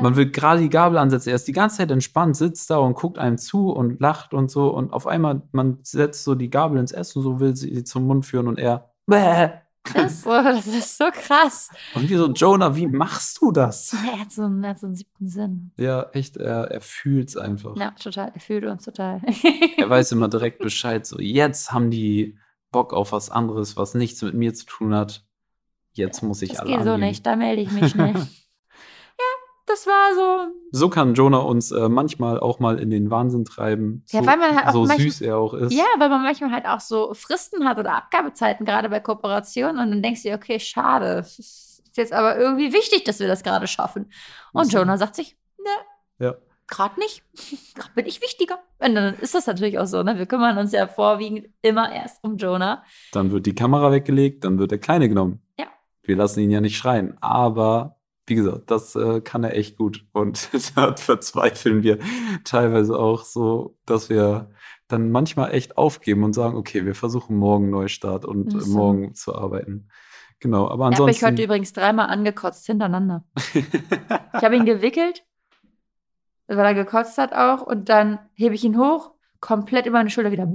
[0.02, 1.30] man will gerade die Gabel ansetzen.
[1.30, 4.50] Er ist die ganze Zeit entspannt, sitzt da und guckt einem zu und lacht und
[4.50, 4.68] so.
[4.68, 8.06] Und auf einmal, man setzt so die Gabel ins Essen, so will sie sie zum
[8.06, 8.90] Mund führen und er.
[9.06, 9.50] Bäh.
[9.92, 11.68] Das, das ist so krass.
[11.94, 13.92] Und wie so, Jonah, wie machst du das?
[13.92, 15.72] Er hat so, einen, hat so einen siebten Sinn.
[15.76, 17.76] Ja, echt, er, er fühlt es einfach.
[17.76, 18.30] Ja, total.
[18.32, 19.20] Er fühlt uns total.
[19.76, 21.04] er weiß immer direkt Bescheid.
[21.04, 22.38] So, jetzt haben die
[22.72, 25.22] Bock auf was anderes, was nichts mit mir zu tun hat.
[25.92, 28.43] Jetzt muss ich das alle geht so nicht, da melde ich mich nicht
[29.74, 30.54] das war so.
[30.70, 34.02] So kann Jonah uns äh, manchmal auch mal in den Wahnsinn treiben.
[34.06, 35.72] So, ja, weil man halt auch so manchmal, süß er auch ist.
[35.72, 39.78] Ja, weil man manchmal halt auch so Fristen hat oder Abgabezeiten, gerade bei Kooperationen.
[39.78, 41.18] Und dann denkst du dir, okay, schade.
[41.18, 44.10] Es ist jetzt aber irgendwie wichtig, dass wir das gerade schaffen.
[44.52, 44.78] Und so.
[44.78, 46.26] Jonah sagt sich, ne.
[46.26, 46.34] Ja.
[46.66, 47.22] Gerade nicht.
[47.74, 48.58] Gerade bin ich wichtiger.
[48.78, 50.18] Und dann ist das natürlich auch so, ne?
[50.18, 52.84] Wir kümmern uns ja vorwiegend immer erst um Jonah.
[53.12, 55.42] Dann wird die Kamera weggelegt, dann wird der Kleine genommen.
[55.58, 55.66] Ja.
[56.02, 57.16] Wir lassen ihn ja nicht schreien.
[57.20, 57.96] Aber
[58.26, 60.04] wie gesagt, das äh, kann er echt gut.
[60.12, 61.98] Und da verzweifeln wir
[62.44, 64.50] teilweise auch so, dass wir
[64.88, 68.76] dann manchmal echt aufgeben und sagen, okay, wir versuchen morgen Neustart und so.
[68.76, 69.88] morgen zu arbeiten.
[70.40, 71.10] Genau, aber ansonsten.
[71.10, 73.24] Ich habe ich heute übrigens dreimal angekotzt hintereinander.
[73.54, 75.24] ich habe ihn gewickelt,
[76.48, 80.32] weil er gekotzt hat auch, und dann hebe ich ihn hoch, komplett über meine Schulter
[80.32, 80.46] wieder.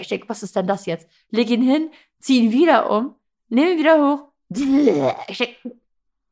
[0.00, 1.08] Ich denke, was ist denn das jetzt?
[1.30, 3.14] Leg ihn hin, zieh ihn wieder um,
[3.48, 4.28] nehme ihn wieder hoch.
[5.28, 5.78] Ich denke,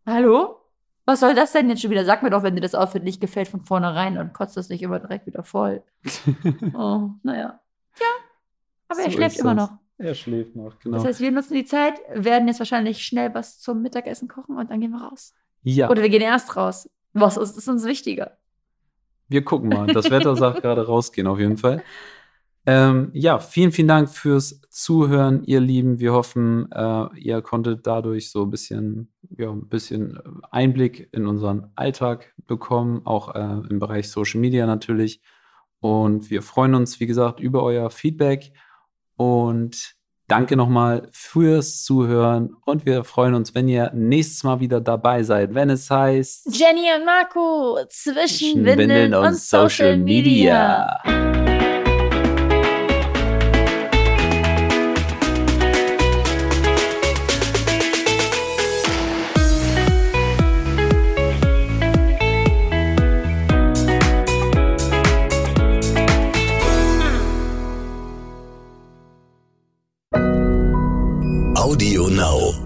[0.05, 0.66] hallo?
[1.07, 2.05] Was soll das denn jetzt schon wieder?
[2.05, 4.83] Sag mir doch, wenn dir das Outfit nicht gefällt von vornherein und kotzt das nicht
[4.83, 5.83] immer direkt wieder voll.
[6.75, 7.61] oh, naja.
[7.99, 8.07] Ja,
[8.89, 9.71] aber so er schläft immer noch.
[9.99, 10.97] Er schläft noch, genau.
[10.97, 14.71] Das heißt, wir nutzen die Zeit, werden jetzt wahrscheinlich schnell was zum Mittagessen kochen und
[14.71, 15.33] dann gehen wir raus.
[15.63, 15.89] Ja.
[15.89, 16.91] Oder wir gehen erst raus.
[17.13, 18.37] Was ist, ist uns wichtiger?
[19.29, 19.87] Wir gucken mal.
[19.87, 21.83] Das Wetter sagt gerade rausgehen, auf jeden Fall.
[22.69, 26.01] Ähm, ja, vielen, vielen Dank fürs Zuhören, ihr Lieben.
[26.01, 30.19] Wir hoffen, äh, ihr konntet dadurch so ein bisschen, ja, ein bisschen
[30.51, 35.23] Einblick in unseren Alltag bekommen, auch äh, im Bereich Social Media natürlich.
[35.79, 38.53] Und wir freuen uns, wie gesagt, über euer Feedback.
[39.15, 39.97] Und
[40.29, 45.55] Danke nochmal fürs Zuhören und wir freuen uns, wenn ihr nächstes Mal wieder dabei seid,
[45.55, 50.99] wenn es heißt Jenny und Marco zwischen Windeln, Windeln und, und, Social Media.
[51.05, 51.36] Media.
[71.67, 72.66] Audio Now.